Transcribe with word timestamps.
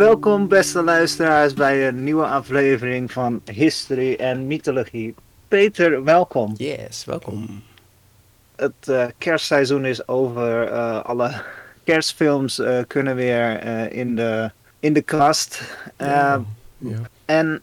welkom 0.00 0.48
beste 0.48 0.82
luisteraars 0.82 1.54
bij 1.54 1.88
een 1.88 2.04
nieuwe 2.04 2.26
aflevering 2.26 3.12
van 3.12 3.42
History 3.52 4.14
en 4.14 4.46
Mythologie. 4.46 5.14
Peter, 5.48 6.04
welkom. 6.04 6.54
Yes, 6.56 7.04
welkom. 7.04 7.62
Het 8.56 8.72
uh, 8.88 9.04
kerstseizoen 9.18 9.84
is 9.84 10.08
over. 10.08 10.72
Uh, 10.72 11.04
alle 11.04 11.32
kerstfilms 11.84 12.58
uh, 12.58 12.78
kunnen 12.86 13.16
weer 13.16 13.62
in, 13.92 14.16
de, 14.16 14.50
in 14.78 14.92
de 14.92 15.02
kast. 15.02 15.62
Ja, 15.98 16.42
ja. 16.78 16.98
En 17.24 17.62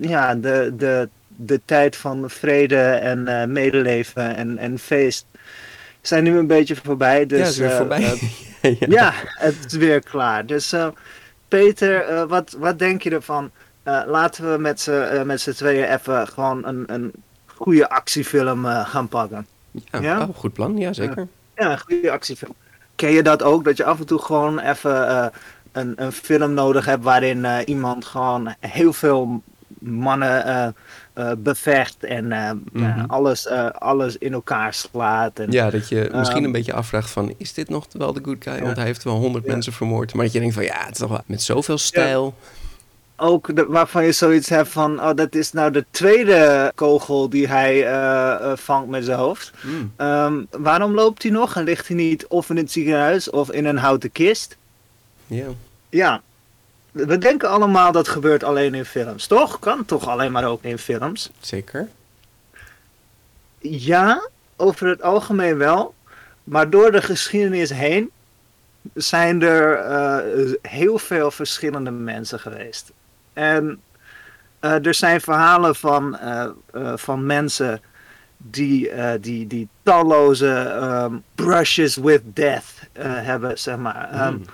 ja, 0.00 0.34
de, 0.34 0.74
de, 0.76 1.08
de 1.28 1.60
tijd 1.64 1.96
van 1.96 2.30
vrede 2.30 2.82
en 2.82 3.52
medeleven 3.52 4.36
en, 4.36 4.58
en 4.58 4.78
feest 4.78 5.26
zijn 6.00 6.24
nu 6.24 6.38
een 6.38 6.46
beetje 6.46 6.76
voorbij. 6.76 7.26
Dus, 7.26 7.38
ja, 7.38 7.44
het 7.44 7.52
is 7.52 7.58
weer 7.58 7.70
voorbij. 7.70 8.18
ja. 8.60 8.86
ja. 8.88 9.12
het 9.24 9.64
is 9.66 9.72
weer 9.72 10.00
klaar. 10.00 10.46
Dus 10.46 10.74
Peter, 11.56 12.10
uh, 12.10 12.22
wat, 12.22 12.56
wat 12.58 12.78
denk 12.78 13.02
je 13.02 13.10
ervan? 13.10 13.50
Uh, 13.84 14.02
laten 14.06 14.52
we 14.52 14.58
met 14.58 14.80
z'n 14.80 15.22
met 15.26 15.40
z'n 15.40 15.52
tweeën 15.52 15.92
even 15.92 16.28
gewoon 16.28 16.66
een, 16.66 16.84
een 16.86 17.12
goede 17.46 17.88
actiefilm 17.88 18.64
gaan 18.64 19.08
pakken. 19.08 19.46
Ja, 19.70 20.00
ja? 20.00 20.20
Oh, 20.20 20.36
goed 20.36 20.52
plan, 20.52 20.76
ja 20.76 20.92
zeker. 20.92 21.28
ja, 21.56 21.72
een 21.72 21.80
goede 21.80 22.10
actiefilm. 22.10 22.54
Ken 22.94 23.10
je 23.10 23.22
dat 23.22 23.42
ook? 23.42 23.64
Dat 23.64 23.76
je 23.76 23.84
af 23.84 23.98
en 23.98 24.06
toe 24.06 24.18
gewoon 24.18 24.58
even 24.58 25.32
een, 25.72 25.92
een 25.96 26.12
film 26.12 26.54
nodig 26.54 26.84
hebt 26.84 27.04
waarin 27.04 27.46
iemand 27.64 28.04
gewoon 28.04 28.54
heel 28.60 28.92
veel 28.92 29.42
mannen 29.78 30.74
uh, 31.18 31.32
bevecht 31.38 32.04
en 32.04 32.24
uh, 32.24 32.50
mm-hmm. 32.72 33.04
alles, 33.06 33.48
alles 33.72 34.18
in 34.18 34.32
elkaar 34.32 34.74
slaat. 34.74 35.38
En, 35.38 35.50
ja, 35.50 35.70
dat 35.70 35.88
je 35.88 36.08
misschien 36.12 36.44
een 36.44 36.52
beetje 36.52 36.72
afvraagt 36.72 37.10
van, 37.10 37.34
is 37.36 37.54
dit 37.54 37.68
nog 37.68 37.86
wel 37.92 38.12
de 38.12 38.20
good 38.22 38.36
guy? 38.38 38.62
Want 38.62 38.76
hij 38.76 38.86
heeft 38.86 39.04
wel 39.04 39.16
honderd 39.16 39.46
mensen 39.46 39.72
vermoord. 39.72 40.14
Maar 40.14 40.24
dat 40.24 40.32
je 40.32 40.40
denkt 40.40 40.54
van, 40.54 40.64
ja, 40.64 40.78
het 40.78 40.92
is 40.92 40.98
toch 40.98 41.08
wel 41.08 41.22
met 41.26 41.42
zoveel 41.42 41.78
stijl. 41.78 42.34
Ook 43.16 43.56
de, 43.56 43.66
waarvan 43.66 44.04
je 44.04 44.12
zoiets 44.12 44.48
hebt 44.48 44.68
van, 44.68 45.00
oh, 45.00 45.14
dat 45.14 45.34
is 45.34 45.52
nou 45.52 45.70
de 45.70 45.84
tweede 45.90 46.72
kogel 46.74 47.28
die 47.28 47.48
hij 47.48 47.86
vangt 48.56 48.88
met 48.88 49.04
zijn 49.04 49.18
hoofd. 49.18 49.52
Mm. 49.62 49.92
Um, 49.96 50.46
waarom 50.50 50.94
loopt 50.94 51.22
hij 51.22 51.32
nog 51.32 51.56
en 51.56 51.64
ligt 51.64 51.88
hij 51.88 51.96
niet 51.96 52.26
of 52.26 52.50
in 52.50 52.56
het 52.56 52.72
ziekenhuis 52.72 53.30
of 53.30 53.50
in 53.50 53.64
een 53.64 53.78
houten 53.78 54.12
kist? 54.12 54.56
Ja. 55.26 55.46
Ja, 55.88 56.22
we 56.96 57.18
denken 57.18 57.48
allemaal 57.48 57.92
dat 57.92 58.08
gebeurt 58.08 58.44
alleen 58.44 58.74
in 58.74 58.84
films, 58.84 59.26
toch? 59.26 59.58
Kan 59.58 59.84
toch 59.84 60.08
alleen 60.08 60.32
maar 60.32 60.44
ook 60.44 60.62
in 60.62 60.78
films? 60.78 61.30
Zeker. 61.40 61.88
Ja, 63.58 64.28
over 64.56 64.86
het 64.86 65.02
algemeen 65.02 65.56
wel. 65.56 65.94
Maar 66.44 66.70
door 66.70 66.92
de 66.92 67.02
geschiedenis 67.02 67.70
heen 67.70 68.10
zijn 68.94 69.42
er 69.42 69.90
uh, 69.90 70.52
heel 70.62 70.98
veel 70.98 71.30
verschillende 71.30 71.90
mensen 71.90 72.40
geweest. 72.40 72.92
En 73.32 73.80
uh, 74.60 74.86
er 74.86 74.94
zijn 74.94 75.20
verhalen 75.20 75.74
van, 75.74 76.18
uh, 76.22 76.46
van 76.94 77.26
mensen 77.26 77.80
die, 78.36 78.90
die, 79.20 79.46
die 79.46 79.68
talloze 79.82 80.78
um, 80.82 81.22
brushes 81.34 81.96
with 81.96 82.22
death 82.24 82.74
hebben, 82.98 83.58
zeg 83.58 83.76
maar. 83.76 84.26
Um, 84.26 84.44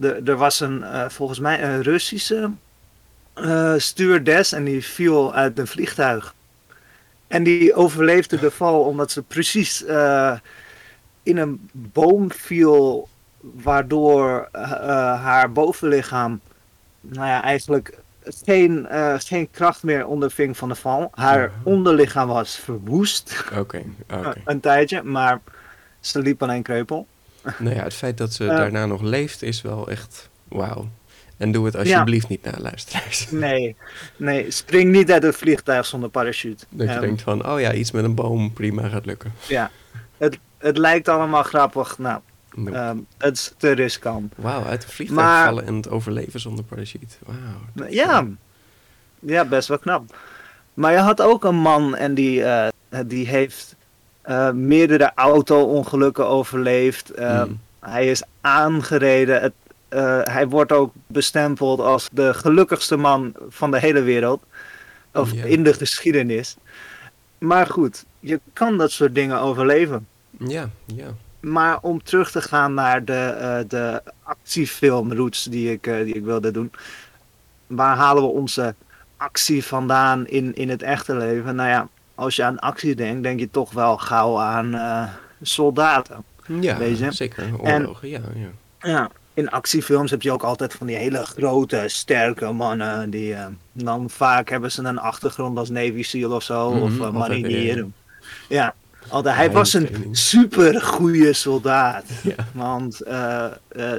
er 0.00 0.36
was 0.36 0.60
een, 0.60 0.78
uh, 0.80 1.08
volgens 1.08 1.38
mij 1.38 1.62
een 1.62 1.82
Russische 1.82 2.50
uh, 3.34 3.74
stewardess 3.76 4.52
en 4.52 4.64
die 4.64 4.84
viel 4.84 5.34
uit 5.34 5.58
een 5.58 5.66
vliegtuig. 5.66 6.34
En 7.26 7.42
die 7.42 7.74
overleefde 7.74 8.38
de 8.38 8.50
val 8.50 8.80
omdat 8.80 9.10
ze 9.10 9.22
precies 9.22 9.84
uh, 9.84 10.36
in 11.22 11.36
een 11.36 11.68
boom 11.72 12.32
viel, 12.32 13.08
waardoor 13.40 14.48
haar 15.20 15.52
bovenlichaam, 15.52 16.40
nou 17.00 17.26
ja, 17.26 17.42
eigenlijk 17.42 17.98
geen, 18.44 18.86
geen 19.18 19.50
kracht 19.50 19.82
meer 19.82 20.06
onderving 20.06 20.56
van 20.56 20.68
de 20.68 20.74
val. 20.74 21.10
Haar 21.14 21.52
onderlichaam 21.62 22.28
was 22.28 22.56
verwoest. 22.56 23.44
Oké, 23.50 23.58
okay, 23.58 23.86
okay. 24.20 24.42
een 24.44 24.60
tijdje, 24.60 25.02
maar 25.02 25.40
ze 26.00 26.18
liep 26.18 26.42
alleen 26.42 26.62
kreupel. 26.62 27.06
Nou 27.58 27.74
ja, 27.74 27.82
het 27.82 27.94
feit 27.94 28.18
dat 28.18 28.32
ze 28.32 28.46
daarna 28.46 28.86
nog 28.86 29.02
leeft 29.02 29.42
is 29.42 29.62
wel 29.62 29.90
echt 29.90 30.28
wauw. 30.48 30.88
En 31.36 31.52
doe 31.52 31.66
het 31.66 31.76
alsjeblieft 31.76 32.28
niet 32.28 32.42
naar 32.42 32.60
luisteraars. 32.60 33.30
Nee, 33.46 33.76
nee, 34.16 34.50
spring 34.50 34.92
niet 34.92 35.12
uit 35.12 35.22
het 35.22 35.36
vliegtuig 35.36 35.86
zonder 35.86 36.10
parachute. 36.10 36.64
Dat 36.68 36.88
je 36.88 36.94
um, 36.94 37.00
denkt 37.00 37.22
van, 37.22 37.46
oh 37.46 37.60
ja, 37.60 37.72
iets 37.72 37.90
met 37.90 38.04
een 38.04 38.14
boom, 38.14 38.52
prima, 38.52 38.88
gaat 38.88 39.06
lukken. 39.06 39.32
Ja, 39.48 39.70
het, 40.16 40.38
het 40.58 40.78
lijkt 40.78 41.08
allemaal 41.08 41.42
grappig. 41.42 41.98
Nou, 41.98 42.20
nope. 42.54 42.78
um, 42.78 43.06
het 43.18 43.36
is 43.36 43.52
te 43.56 43.70
riskant. 43.70 44.32
Wauw, 44.36 44.64
uit 44.64 44.82
het 44.82 44.92
vliegtuig 44.92 45.20
maar, 45.20 45.46
vallen 45.46 45.66
en 45.66 45.74
het 45.74 45.90
overleven 45.90 46.40
zonder 46.40 46.64
parachute. 46.64 47.16
Wauw. 47.26 47.88
Ja, 47.90 48.26
ja, 49.20 49.44
best 49.44 49.68
wel 49.68 49.78
knap. 49.78 50.16
Maar 50.74 50.92
je 50.92 50.98
had 50.98 51.22
ook 51.22 51.44
een 51.44 51.56
man 51.56 51.96
en 51.96 52.14
die, 52.14 52.40
uh, 52.40 52.68
die 53.06 53.26
heeft 53.26 53.76
uh, 54.28 54.50
meerdere 54.50 55.12
auto-ongelukken 55.14 56.26
overleefd. 56.26 57.18
Uh, 57.18 57.44
mm. 57.44 57.60
Hij 57.80 58.10
is 58.10 58.22
aangereden. 58.40 59.40
Het, 59.40 59.52
uh, 59.90 60.20
hij 60.22 60.48
wordt 60.48 60.72
ook 60.72 60.92
bestempeld 61.06 61.80
als 61.80 62.08
de 62.12 62.34
gelukkigste 62.34 62.96
man 62.96 63.32
van 63.48 63.70
de 63.70 63.78
hele 63.78 64.02
wereld. 64.02 64.42
Of 65.12 65.32
yeah. 65.32 65.50
in 65.50 65.62
de 65.62 65.72
geschiedenis. 65.72 66.56
Maar 67.38 67.66
goed, 67.66 68.04
je 68.20 68.40
kan 68.52 68.76
dat 68.76 68.90
soort 68.90 69.14
dingen 69.14 69.40
overleven. 69.40 70.06
Ja, 70.30 70.68
ja. 70.86 71.06
Maar 71.40 71.78
om 71.80 72.02
terug 72.02 72.30
te 72.30 72.42
gaan 72.42 72.74
naar 72.74 73.04
de, 73.04 73.64
de 73.68 74.02
actiefilmroots 74.22 75.44
die 75.44 75.72
ik, 75.72 75.82
die 75.82 76.14
ik 76.14 76.24
wilde 76.24 76.50
doen. 76.50 76.72
Waar 77.66 77.96
halen 77.96 78.22
we 78.22 78.28
onze 78.28 78.74
actie 79.16 79.64
vandaan 79.64 80.26
in, 80.26 80.54
in 80.54 80.68
het 80.68 80.82
echte 80.82 81.16
leven? 81.16 81.54
Nou 81.54 81.68
ja, 81.68 81.88
als 82.18 82.36
je 82.36 82.44
aan 82.44 82.58
actie 82.58 82.94
denkt, 82.94 83.22
denk 83.22 83.40
je 83.40 83.50
toch 83.50 83.72
wel 83.72 83.96
gauw 83.96 84.38
aan 84.40 84.74
uh, 84.74 85.08
soldaten. 85.42 86.24
Ja, 86.60 87.10
zeker. 87.10 87.44
Oorlogen, 87.58 88.02
en, 88.02 88.08
ja, 88.10 88.20
ja. 88.34 88.48
Ja, 88.90 89.10
in 89.34 89.50
actiefilms 89.50 90.10
heb 90.10 90.22
je 90.22 90.32
ook 90.32 90.42
altijd 90.42 90.74
van 90.74 90.86
die 90.86 90.96
hele 90.96 91.24
grote, 91.24 91.84
sterke 91.86 92.52
mannen. 92.52 93.10
Die, 93.10 93.30
uh, 93.30 93.46
dan 93.72 94.10
vaak 94.10 94.48
hebben 94.48 94.72
ze 94.72 94.82
een 94.82 94.98
achtergrond 94.98 95.58
als 95.58 95.70
Navy 95.70 96.02
SEAL 96.02 96.32
of 96.32 96.42
zo, 96.42 96.70
mm 96.70 96.76
-hmm, 96.76 96.82
of 96.82 97.06
uh, 97.06 97.10
marinier. 97.10 97.86
Ja, 98.48 98.74
altijd, 99.08 99.36
hij 99.36 99.50
was 99.50 99.72
een 99.72 100.08
super 100.12 100.80
goede 100.80 101.32
soldaat. 101.32 102.04
Ja. 102.22 102.34
Want 102.52 103.06
uh, 103.06 103.46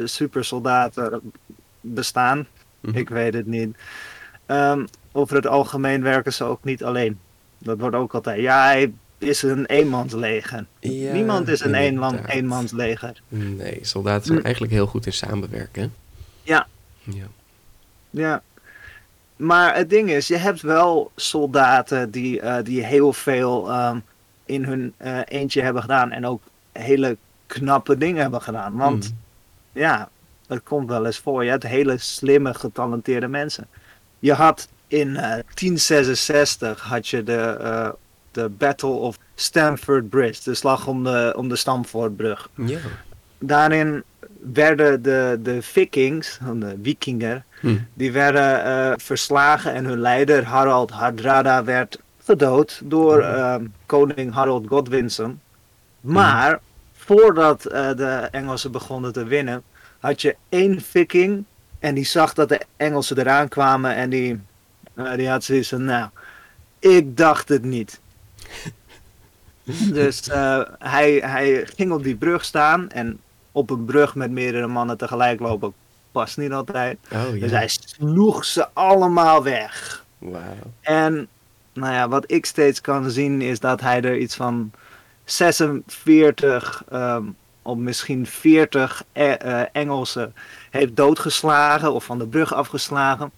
super 0.03 0.45
soldaten 0.45 1.21
bestaan. 1.81 2.37
Mm 2.37 2.45
-hmm. 2.81 2.95
Ik 2.95 3.09
weet 3.09 3.33
het 3.33 3.45
niet. 3.45 3.77
Um, 4.47 4.87
over 5.11 5.35
het 5.35 5.47
algemeen 5.47 6.01
werken 6.01 6.33
ze 6.33 6.43
ook 6.43 6.63
niet 6.63 6.83
alleen. 6.83 7.19
Dat 7.59 7.79
wordt 7.79 7.95
ook 7.95 8.13
altijd. 8.13 8.41
Ja, 8.41 8.63
hij 8.63 8.93
is 9.17 9.41
een 9.41 9.65
eenmansleger. 9.65 10.65
Ja, 10.79 11.13
Niemand 11.13 11.47
is 11.47 11.59
een 11.59 11.75
eenman, 11.75 12.25
eenmansleger. 12.25 13.21
Nee, 13.27 13.79
soldaten 13.81 14.25
zijn 14.25 14.37
hm. 14.37 14.43
eigenlijk 14.43 14.73
heel 14.73 14.87
goed 14.87 15.05
in 15.05 15.13
samenwerken. 15.13 15.93
Ja. 16.43 16.67
Ja. 17.03 17.27
Ja. 18.09 18.41
Maar 19.35 19.75
het 19.75 19.89
ding 19.89 20.09
is, 20.09 20.27
je 20.27 20.37
hebt 20.37 20.61
wel 20.61 21.11
soldaten 21.15 22.11
die, 22.11 22.41
uh, 22.41 22.57
die 22.63 22.83
heel 22.83 23.13
veel 23.13 23.75
um, 23.75 24.03
in 24.45 24.63
hun 24.63 24.93
uh, 25.01 25.19
eentje 25.25 25.61
hebben 25.61 25.81
gedaan. 25.81 26.11
En 26.11 26.25
ook 26.25 26.41
hele 26.71 27.17
knappe 27.47 27.97
dingen 27.97 28.21
hebben 28.21 28.41
gedaan. 28.41 28.75
Want 28.75 29.09
mm. 29.11 29.17
ja, 29.81 30.09
het 30.47 30.63
komt 30.63 30.89
wel 30.89 31.05
eens 31.05 31.19
voor. 31.19 31.43
Je 31.43 31.49
hebt 31.49 31.63
hele 31.63 31.97
slimme, 31.97 32.53
getalenteerde 32.53 33.27
mensen. 33.27 33.67
Je 34.19 34.33
had 34.33 34.67
in 34.89 35.07
uh, 35.07 35.21
1066 35.53 36.81
had 36.81 37.07
je 37.07 37.23
de, 37.23 37.57
uh, 37.61 37.89
de 38.31 38.49
Battle 38.49 38.89
of 38.89 39.17
Stamford 39.35 40.09
Bridge, 40.09 40.43
de 40.43 40.53
slag 40.53 40.87
om 40.87 41.03
de, 41.03 41.33
om 41.37 41.49
de 41.49 41.55
Stamfordbrug. 41.55 42.49
Ja. 42.55 42.79
Daarin 43.37 44.03
werden 44.39 45.01
de, 45.01 45.39
de 45.41 45.61
Vikings, 45.61 46.39
de 46.53 46.77
Wikinger, 46.81 47.43
hm. 47.59 47.77
die 47.93 48.11
werden 48.11 48.65
uh, 48.65 48.93
verslagen 48.97 49.73
en 49.73 49.85
hun 49.85 49.99
leider 49.99 50.45
Harald 50.45 50.91
Hardrada 50.91 51.63
werd 51.63 51.99
gedood 52.23 52.81
door 52.83 53.19
uh, 53.19 53.55
koning 53.85 54.33
Harold 54.33 54.67
Godwinson. 54.67 55.39
Maar 56.01 56.51
hm. 56.51 56.57
voordat 56.93 57.65
uh, 57.65 57.71
de 57.95 58.27
Engelsen 58.31 58.71
begonnen 58.71 59.13
te 59.13 59.23
winnen, 59.23 59.63
had 59.99 60.21
je 60.21 60.35
één 60.49 60.81
Viking 60.81 61.43
en 61.79 61.95
die 61.95 62.05
zag 62.05 62.33
dat 62.33 62.49
de 62.49 62.61
Engelsen 62.77 63.17
eraan 63.17 63.47
kwamen 63.47 63.95
en 63.95 64.09
die 64.09 64.39
uh, 64.99 65.13
die 65.15 65.29
had 65.29 65.43
zoiets 65.43 65.69
van, 65.69 65.83
nou, 65.83 66.09
ik 66.79 67.17
dacht 67.17 67.49
het 67.49 67.63
niet. 67.63 67.99
dus 69.93 70.27
uh, 70.27 70.61
hij, 70.79 71.11
hij 71.13 71.65
ging 71.75 71.91
op 71.91 72.03
die 72.03 72.15
brug 72.15 72.45
staan 72.45 72.89
en 72.89 73.19
op 73.51 73.69
een 73.69 73.85
brug 73.85 74.15
met 74.15 74.31
meerdere 74.31 74.67
mannen 74.67 74.97
tegelijk 74.97 75.39
lopen 75.39 75.73
past 76.11 76.37
niet 76.37 76.51
altijd. 76.51 76.97
Oh, 77.11 77.33
ja. 77.33 77.39
Dus 77.39 77.51
hij 77.51 77.67
sloeg 77.67 78.45
ze 78.45 78.67
allemaal 78.73 79.43
weg. 79.43 80.05
Wow. 80.17 80.41
En 80.81 81.27
nou 81.73 81.93
ja, 81.93 82.07
wat 82.07 82.31
ik 82.31 82.45
steeds 82.45 82.81
kan 82.81 83.11
zien 83.11 83.41
is 83.41 83.59
dat 83.59 83.81
hij 83.81 84.01
er 84.01 84.17
iets 84.17 84.35
van 84.35 84.71
46 85.23 86.83
um, 86.93 87.35
op 87.61 87.77
misschien 87.77 88.25
40 88.25 89.03
E- 89.11 89.31
eh, 89.31 89.61
Engelsen 89.71 90.33
heeft 90.69 90.95
doodgeslagen 90.95 91.93
of 91.93 92.03
van 92.03 92.17
de 92.17 92.27
brug 92.27 92.53
afgeslagen. 92.53 93.31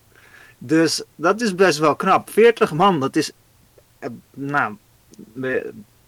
Dus 0.63 1.03
dat 1.15 1.41
is 1.41 1.55
best 1.55 1.77
wel 1.79 1.95
knap. 1.95 2.29
40 2.29 2.73
man, 2.73 2.99
dat 2.99 3.15
is. 3.15 3.31
eh, 3.99 4.09
nou, 4.33 4.75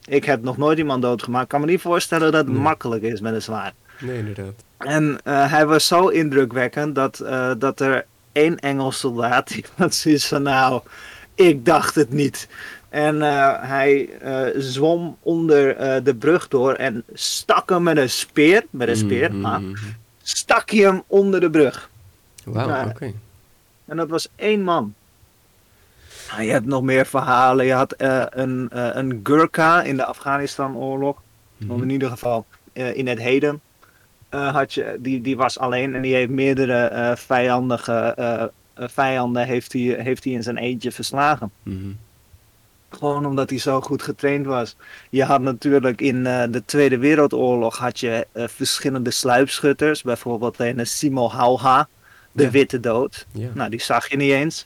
ik 0.06 0.26
heb 0.26 0.44
nog 0.44 0.58
nooit 0.58 0.78
iemand 0.78 1.02
doodgemaakt. 1.02 1.44
Ik 1.44 1.50
kan 1.50 1.60
me 1.62 1.66
niet 1.66 1.82
voorstellen 1.82 2.32
dat 2.32 2.46
het 2.46 2.54
Nee. 2.54 2.62
makkelijk 2.62 3.04
is 3.04 3.22
met 3.22 3.34
een 3.34 3.42
zwaard. 3.42 3.74
Nee, 4.00 4.18
inderdaad. 4.18 4.54
En 4.78 5.20
eh, 5.24 5.52
hij 5.52 5.66
was 5.66 5.88
zo 5.88 6.08
indrukwekkend 6.08 6.96
dat, 6.96 7.20
eh, 7.20 7.52
dat 7.58 7.80
er 7.80 8.06
één 8.32 8.60
Engels 8.60 9.00
soldaat 9.00 9.48
die 9.54 9.66
had 9.76 9.96
zoiets 9.96 10.28
van 10.28 10.42
nou, 10.42 10.82
ik 11.36 11.66
dacht 11.66 11.96
het 11.96 12.10
niet. 12.12 12.48
En 12.90 13.22
hij 13.68 14.10
zwom 14.58 15.18
onder 15.22 15.76
de 16.04 16.16
brug 16.16 16.48
door 16.48 16.74
en 16.74 17.04
stak 17.14 17.70
hem 17.70 17.84
met 17.84 17.98
een 17.98 18.10
speer, 18.10 18.66
met 18.70 18.88
een 18.88 18.96
speer, 18.96 19.34
Mhm, 19.34 19.46
ah, 19.46 19.60
mhm. 19.60 19.76
stak 20.24 20.70
hij 20.70 20.80
hem 20.80 21.04
onder 21.08 21.40
de 21.40 21.50
brug. 21.50 21.90
Wauw, 22.44 22.68
Ja. 22.68 22.86
oké. 22.86 23.12
En 23.86 23.98
dat 23.98 24.10
was 24.10 24.30
één 24.36 24.64
man. 24.64 24.94
Je 26.42 26.52
hebt 26.52 26.66
nog 26.66 26.82
meer 26.82 27.06
verhalen. 27.06 27.66
Je 27.66 27.74
had 27.74 27.92
eh, 27.92 28.24
een, 28.30 28.70
eh, 28.72 28.90
een 28.92 29.20
Gurkha 29.24 29.82
in 29.82 29.98
de 29.98 30.06
Afghanistan-oorlog. 30.06 31.22
Mhm. 31.58 31.82
In 31.82 31.90
ieder 31.90 32.10
geval 32.10 32.46
eh, 32.74 32.98
in 32.98 33.08
het 33.08 33.20
heden. 33.20 33.62
had 34.30 34.74
je, 34.74 34.98
die, 35.00 35.22
die 35.22 35.38
was 35.38 35.60
alleen 35.60 35.96
en 35.96 36.02
die 36.02 36.14
heeft 36.14 36.30
meerdere 36.30 37.14
vijandige 37.18 38.52
vijanden 38.76 39.46
heeft 39.46 39.74
hij, 39.74 39.82
heeft 39.82 40.24
hij 40.24 40.34
in 40.34 40.44
zijn 40.44 40.58
eentje 40.58 40.92
verslagen. 40.92 41.52
Mhm. 41.64 41.92
Gewoon 42.90 43.26
omdat 43.26 43.50
hij 43.50 43.60
zo 43.60 43.82
goed 43.82 44.02
getraind 44.02 44.46
was. 44.46 44.76
Je 45.10 45.24
had 45.24 45.42
natuurlijk 45.42 46.02
in 46.02 46.24
de 46.24 46.62
Tweede 46.66 46.98
Wereldoorlog 46.98 47.78
had 47.78 48.00
je 48.00 48.28
verschillende 48.34 49.12
sluipschutters. 49.12 50.02
Bijvoorbeeld 50.02 50.60
een 50.60 50.88
Simo 50.88 51.30
Hauha, 51.30 51.88
de 52.34 52.44
Ja. 52.44 52.50
Witte 52.50 52.80
Dood. 52.80 53.26
Ja. 53.32 53.50
Nou, 53.54 53.70
die 53.70 53.82
zag 53.82 54.10
je 54.10 54.18
niet 54.18 54.32
eens. 54.32 54.66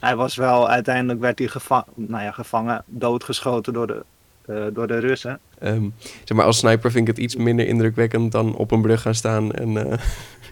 Hij 0.00 0.16
was 0.16 0.36
wel, 0.36 0.68
uiteindelijk 0.68 1.20
werd 1.20 1.38
hij 1.38 1.48
geva 1.48 1.86
nou 1.94 2.22
ja, 2.22 2.30
gevangen, 2.30 2.82
doodgeschoten 2.86 3.72
door 3.72 3.86
de, 3.86 4.04
eh, 4.46 4.64
door 4.72 4.86
de 4.86 4.98
Russen. 4.98 5.38
Ehm, 5.58 5.88
zeg 6.24 6.36
maar, 6.36 6.46
als 6.46 6.58
sniper 6.58 6.90
vind 6.90 7.08
ik 7.08 7.14
het 7.14 7.24
iets 7.24 7.36
minder 7.36 7.66
indrukwekkend 7.66 8.32
dan 8.32 8.56
op 8.56 8.70
een 8.70 8.82
brug 8.82 9.02
gaan 9.02 9.14
staan 9.14 9.52
en 9.52 9.90
eh, 9.90 9.98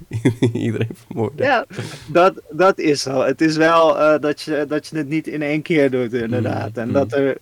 iedereen 0.65 0.97
vermoorden. 1.07 1.47
Ja, 1.47 1.67
dat, 2.07 2.35
dat 2.51 2.79
is 2.79 3.03
zo. 3.03 3.23
Het 3.23 3.41
is 3.41 3.57
wel 3.57 3.99
eh, 3.99 4.21
dat, 4.21 4.41
je, 4.41 4.65
dat 4.69 4.87
je 4.87 4.97
het 4.97 5.09
niet 5.09 5.27
in 5.27 5.43
één 5.43 5.63
keer 5.63 5.91
doet, 5.91 6.13
inderdaad. 6.13 6.71
Mm, 6.75 6.83
En 6.83 6.87
mm. 6.87 6.93
dat 6.93 7.13
er 7.13 7.39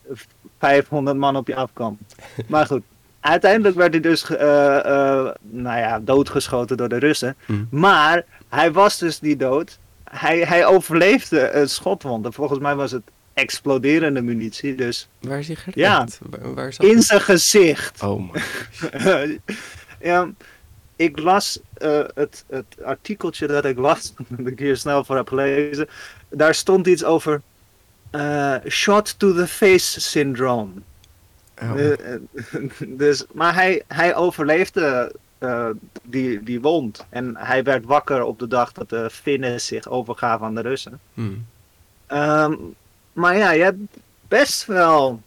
500 0.58 1.16
man 1.16 1.36
op 1.36 1.46
je 1.46 1.54
afkomt. 1.54 2.00
Maar 2.46 2.66
goed, 2.66 2.82
uiteindelijk 3.20 3.76
werd 3.76 3.92
hij 3.92 4.00
dus 4.00 4.30
eh, 4.30 4.78
eh, 4.78 5.34
nou 5.40 5.78
ja, 5.78 6.00
doodgeschoten 6.00 6.76
door 6.76 6.88
de 6.88 6.98
Russen. 6.98 7.36
Mm. 7.46 7.68
Maar 7.70 8.24
hij 8.48 8.72
was 8.72 8.98
dus 8.98 9.20
niet 9.20 9.38
dood. 9.38 9.78
Hij, 10.04 10.38
hij 10.38 10.66
overleefde 10.66 11.50
een 11.50 11.68
schotwond. 11.68 12.24
En 12.24 12.32
volgens 12.32 12.58
mij 12.58 12.74
was 12.74 12.90
het 12.90 13.02
exploderende 13.34 14.22
munitie. 14.22 14.74
Dus 14.74 15.08
Waar 15.20 15.38
is 15.38 15.46
hij 15.46 15.56
gericht? 15.56 15.78
Ja. 15.78 16.06
Waar, 16.54 16.74
in 16.78 17.02
zijn 17.02 17.20
gezicht. 17.20 18.02
Oh 18.02 18.18
man. 18.18 18.36
ja, 20.10 20.28
ik 20.96 21.18
las 21.18 21.60
eh, 21.74 22.02
het, 22.14 22.44
het 22.48 22.82
artikeltje 22.82 23.46
dat 23.46 23.64
ik 23.64 23.78
las, 23.78 24.14
dat 24.28 24.46
ik 24.46 24.58
hier 24.58 24.76
snel 24.76 25.04
voor 25.04 25.16
heb 25.16 25.28
gelezen. 25.28 25.88
Daar 26.28 26.54
stond 26.54 26.86
iets 26.86 27.04
over 27.04 27.42
eh, 28.10 28.54
shot 28.68 29.18
to 29.18 29.34
the 29.34 29.46
face 29.46 30.00
syndrome. 30.00 30.70
Oh. 31.62 31.80
Eh, 31.80 32.14
eh, 32.14 32.20
dus, 33.02 33.24
maar 33.32 33.54
hij, 33.54 33.82
hij 33.88 34.14
overleefde 34.14 35.14
eh, 35.38 35.68
die, 36.02 36.42
die 36.42 36.60
wond. 36.60 37.06
En 37.08 37.36
hij 37.36 37.62
werd 37.62 37.84
wakker 37.84 38.22
op 38.22 38.38
de 38.38 38.48
dag 38.48 38.72
dat 38.72 38.88
de 38.88 39.10
Finnen 39.10 39.60
zich 39.60 39.88
overgaven 39.88 40.46
aan 40.46 40.54
de 40.54 40.60
Russen. 40.60 41.00
Hmm. 41.14 41.46
Ehm, 42.06 42.54
maar 43.12 43.36
ja, 43.36 43.50
je 43.50 43.62
hebt 43.62 43.78
best 44.28 44.66
wel 44.66 45.22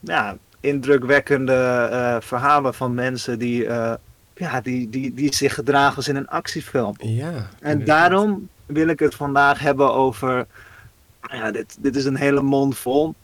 ja, 0.00 0.36
indrukwekkende 0.60 2.18
verhalen 2.22 2.74
van 2.74 2.94
mensen 2.94 3.38
die, 3.38 3.64
ja, 4.34 4.60
die, 4.62 4.90
die, 4.90 5.14
die 5.14 5.34
zich 5.34 5.54
gedragen 5.54 5.96
als 5.96 6.08
in 6.08 6.16
een 6.16 6.28
actiefilm. 6.28 6.94
Ja. 6.98 7.32
En 7.60 7.70
inderdaad. 7.70 7.86
daarom 7.86 8.48
wil 8.66 8.88
ik 8.88 8.98
het 8.98 9.14
vandaag 9.14 9.58
hebben 9.58 9.92
over. 9.92 10.46
Ja, 11.30 11.50
dit, 11.50 11.76
dit 11.80 11.96
is 11.96 12.04
een 12.04 12.16
hele 12.16 12.42
mond 12.42 12.78
vol. 12.78 13.14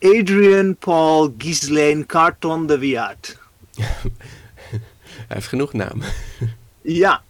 Adrian 0.00 0.76
Paul 0.76 1.34
Ghislaine 1.38 2.06
Carton 2.06 2.66
de 2.66 2.78
Wiart. 2.78 3.38
Hij 3.74 5.38
heeft 5.38 5.46
genoeg 5.46 5.72
namen. 5.72 6.06
Ja. 6.82 7.22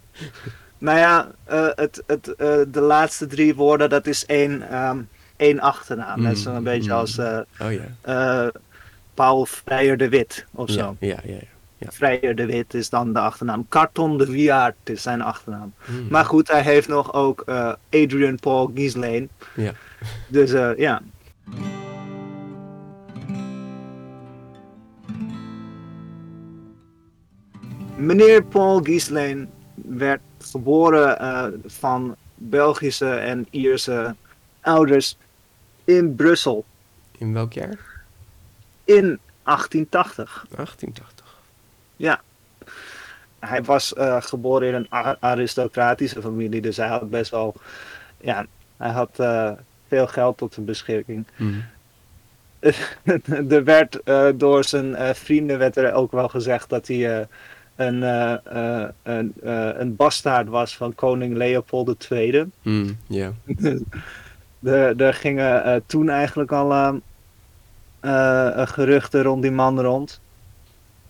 Nou 0.77 0.97
ja, 0.97 1.31
eh, 1.43 1.67
het, 1.75 2.03
het, 2.07 2.35
eh, 2.35 2.59
de 2.67 2.81
laatste 2.81 3.27
drie 3.27 3.55
woorden, 3.55 3.89
dat 3.89 4.07
is 4.07 4.25
één, 4.25 4.69
ehm, 4.69 4.97
één 5.35 5.59
achternaam. 5.59 6.23
Dat 6.23 6.31
is 6.31 6.45
Mm, 6.45 6.55
een 6.55 6.63
beetje 6.63 6.91
mm. 6.91 6.97
als 6.97 7.17
eh, 7.17 7.39
Oh 7.59 7.71
ja. 8.03 8.51
Paul 9.13 9.45
Vrijer 9.45 9.97
de 9.97 10.09
Wit 10.09 10.45
of 10.51 10.67
Ja, 10.69 10.73
zo. 10.73 10.95
ja, 10.99 11.17
ja. 11.23 11.37
ja. 11.77 11.91
Vrijer 11.91 12.35
de 12.35 12.45
Wit 12.45 12.73
is 12.73 12.89
dan 12.89 13.13
de 13.13 13.19
achternaam. 13.19 13.65
Carton 13.69 14.17
de 14.17 14.25
Wiart 14.31 14.75
is 14.83 15.01
zijn 15.01 15.21
achternaam. 15.21 15.73
Hmm. 15.85 16.07
Maar 16.09 16.25
goed, 16.25 16.47
hij 16.47 16.61
heeft 16.61 16.87
nog 16.87 17.13
ook 17.13 17.43
Adrian 17.89 18.35
Paul 18.39 18.71
Ghislaine. 18.73 19.27
Ja. 19.55 19.71
Dus 20.27 20.51
ja. 20.77 21.01
Meneer 28.01 28.43
Paul 28.43 28.79
Ghislaine 28.79 29.47
werd 29.75 30.21
geboren 30.39 31.19
eh, 31.19 31.45
van 31.65 32.15
Belgische 32.35 33.09
en 33.09 33.47
Ierse 33.49 34.15
ouders 34.61 35.17
in 35.83 36.15
Brussel 36.15 36.65
In 37.17 37.33
welk 37.33 37.53
jaar? 37.53 38.03
in 38.83 39.19
1880. 39.43 40.45
1880. 40.55 41.39
Hij 43.39 43.63
was 43.63 43.93
eh, 43.93 44.21
geboren 44.21 44.67
in 44.67 44.73
een 44.73 45.17
aristocratische 45.19 46.21
familie, 46.21 46.61
dus 46.61 46.77
hij 46.77 46.87
had 46.87 47.09
best 47.09 47.31
wel, 47.31 47.53
ja, 48.17 48.45
hij 48.77 48.91
had 48.91 49.19
eh, 49.19 49.51
veel 49.87 50.07
geld 50.07 50.37
tot 50.37 50.53
zijn 50.53 50.65
beschikking. 50.65 51.25
Hmm. 51.35 51.63
er 53.49 53.63
werd 53.63 53.99
door 54.35 54.63
zijn 54.63 55.15
vrienden 55.15 55.57
werd 55.57 55.77
er 55.77 55.93
ook 55.93 56.11
wel 56.11 56.27
gezegd 56.27 56.69
dat 56.69 56.87
hij 56.87 57.27
een, 57.81 58.03
eh, 58.03 58.89
een, 59.03 59.33
eh, 59.43 59.69
een 59.73 59.95
bastaard 59.95 60.47
was 60.47 60.77
van 60.77 60.95
koning 60.95 61.35
Leopold 61.35 62.07
II. 62.11 62.51
Hmm, 62.61 62.97
Ja. 63.07 63.31
Er, 64.63 65.01
er 65.01 65.13
gingen 65.13 65.83
toen 65.85 66.09
eigenlijk 66.09 66.51
al 66.51 66.71
eh, 66.71 66.95
eh, 68.61 68.67
geruchten 68.67 69.21
rond 69.23 69.41
die 69.41 69.51
man 69.51 69.79
rond. 69.81 70.21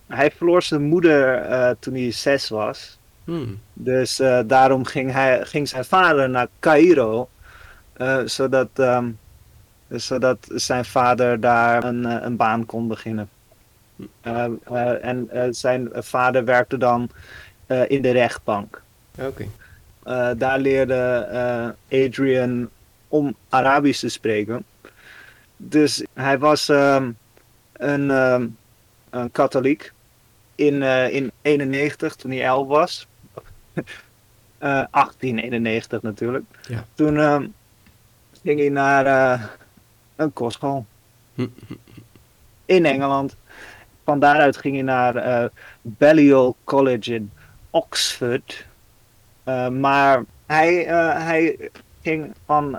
Hij 0.08 0.32
verloor 0.32 0.64
zijn 0.64 0.82
moeder 0.82 1.76
toen 1.80 1.94
hij 1.94 2.12
zes 2.12 2.50
was. 2.50 3.00
Hmm. 3.24 3.60
Dus 3.74 4.22
daarom 4.46 4.86
ging, 4.86 5.12
hij, 5.12 5.46
ging 5.46 5.68
zijn 5.68 5.86
vader 5.86 6.30
naar 6.30 6.48
Cairo. 6.60 7.30
zodat, 8.26 8.70
ehm, 8.74 9.12
zodat 9.90 10.48
zijn 10.54 10.86
vader 10.86 11.40
daar 11.40 11.84
een, 11.84 12.26
een 12.26 12.36
baan 12.36 12.66
kon 12.66 12.88
beginnen. 12.88 13.30
Eh, 14.22 14.46
eh, 14.64 15.06
en 15.06 15.30
eh, 15.30 15.48
zijn 15.52 15.90
vader 15.94 16.46
werkte 16.46 16.78
dan 16.78 17.10
eh, 17.66 17.90
in 17.90 18.02
de 18.02 18.12
rechtbank. 18.12 18.82
Oké. 19.20 19.46
Eh, 20.04 20.30
daar 20.38 20.60
leerde 20.60 21.28
eh, 21.32 22.06
Adrian 22.06 22.70
om 23.08 23.36
Arabisch 23.50 24.00
te 24.00 24.10
spreken. 24.10 24.64
Dus 25.58 26.06
hij 26.14 26.40
was 26.40 26.70
ehm, 26.70 27.12
een, 27.74 28.12
ehm, 28.12 28.48
een 29.10 29.32
katholiek 29.32 29.92
in, 30.56 30.84
eh 30.84 31.14
in 31.14 31.32
91 31.42 32.16
toen 32.16 32.32
hij 32.32 32.44
11 32.44 32.68
was. 32.68 33.08
Eh 34.58 34.84
1891 34.92 36.02
natuurlijk. 36.02 36.44
Ja. 36.68 36.86
Toen 36.94 37.18
ehm, 37.18 37.48
ging 38.44 38.60
hij 38.60 38.70
naar 38.70 39.06
eh, 39.06 39.44
een 40.16 40.34
kostschool 40.34 40.86
Hm. 41.36 41.48
in 42.66 42.86
Engeland. 42.86 43.36
Van 44.06 44.20
daaruit 44.20 44.58
ging 44.58 44.74
hij 44.74 44.84
naar 44.84 45.16
eh, 45.16 45.50
Balliol 45.82 46.56
College 46.64 47.14
in 47.14 47.32
Oxford. 47.70 48.66
Eh, 49.44 49.68
maar 49.70 50.24
hij, 50.46 50.86
eh, 50.88 51.24
hij 51.26 51.70
ging 52.02 52.34
van 52.46 52.72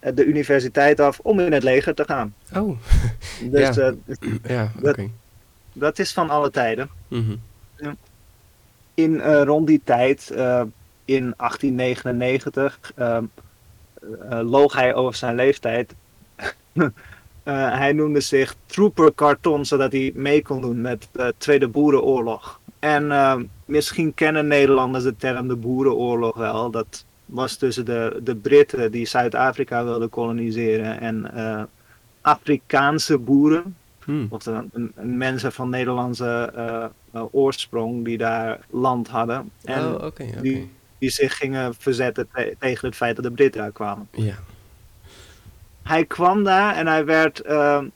de 0.00 0.24
universiteit 0.24 1.00
af 1.00 1.18
om 1.22 1.40
in 1.40 1.52
het 1.52 1.62
leger 1.62 1.94
te 1.94 2.04
gaan. 2.04 2.34
Oh, 2.56 2.78
Dus 3.52 3.76
Ja. 3.76 3.94
ja, 4.42 4.70
oké. 4.76 4.82
Dat- 4.92 5.06
dat 5.72 5.98
is 5.98 6.12
van 6.12 6.30
alle 6.30 6.50
tijden. 6.50 6.90
Mhm. 7.08 7.34
In 8.94 9.20
rond 9.20 9.66
die 9.66 9.80
tijd, 9.84 10.30
in 11.04 11.34
1899, 11.36 12.92
eh, 12.94 13.16
eh, 13.16 13.22
loog 14.50 14.72
hij 14.72 14.94
over 14.94 15.14
zijn 15.14 15.34
leeftijd. 15.34 15.94
Eh, 17.42 17.54
hij 17.78 17.92
noemde 17.92 18.20
zich 18.20 18.54
Trooper 18.66 19.14
Carton, 19.14 19.64
zodat 19.64 19.92
hij 19.92 20.12
mee 20.14 20.42
kon 20.42 20.60
doen 20.60 20.80
met 20.80 21.08
de 21.12 21.34
Tweede 21.38 21.68
Boerenoorlog. 21.68 22.60
En 22.78 23.12
ehm, 23.12 23.44
misschien 23.64 24.14
kennen 24.14 24.46
Nederlanders 24.46 25.04
de 25.04 25.16
term 25.16 25.48
de 25.48 25.56
Boerenoorlog 25.56 26.36
wel. 26.36 26.70
Dat 26.70 27.04
was 27.24 27.56
tussen 27.56 27.84
de, 27.84 28.20
de 28.22 28.36
Britten 28.36 28.90
die 28.92 29.06
Zuid-Afrika 29.06 29.84
wilden 29.84 30.08
koloniseren 30.08 31.00
en 31.00 31.34
eh, 31.34 31.62
Afrikaanse 32.20 33.18
boeren. 33.18 33.76
Hmm. 34.04 34.26
Of 34.30 34.42
de, 34.42 34.64
een- 34.72 34.92
een 34.94 35.16
mensen 35.16 35.52
van 35.52 35.70
Nederlandse 35.70 36.52
eh, 36.54 36.84
eh, 37.12 37.24
oorsprong 37.30 38.04
die 38.04 38.18
daar 38.18 38.60
land 38.70 39.08
hadden. 39.08 39.50
En 39.64 39.94
oh, 39.94 40.02
die, 40.42 40.70
die 40.98 41.10
zich 41.10 41.36
gingen 41.36 41.74
verzetten 41.74 42.28
te- 42.34 42.54
tegen 42.58 42.86
het 42.88 42.96
feit 42.96 43.16
dat 43.16 43.24
de 43.24 43.30
Britten 43.30 43.60
daar 43.60 43.72
kwamen. 43.72 44.08
Ja. 44.12 44.34
Hij 45.82 46.04
kwam 46.04 46.44
daar 46.44 46.74
en 46.76 46.86
hij 46.86 47.04
werd 47.04 47.40
ehm, 47.40 47.86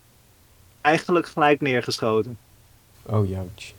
eigenlijk 0.80 1.26
gelijk 1.26 1.60
neergeschoten. 1.60 2.38
Oh, 3.02 3.28
jouwtje. 3.28 3.72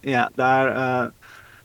Ja, 0.00 0.30
daar 0.34 0.76
eh, 0.76 1.06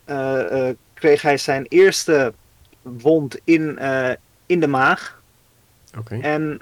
eh, 0.06 0.70
eh, 0.70 0.76
kreeg 0.94 1.22
hij 1.22 1.38
zijn 1.38 1.66
eerste 1.70 2.34
wond 2.82 3.38
in, 3.44 3.80
in 4.46 4.60
de 4.60 4.68
maag 4.68 5.22
Oké. 5.98 6.20
en, 6.22 6.62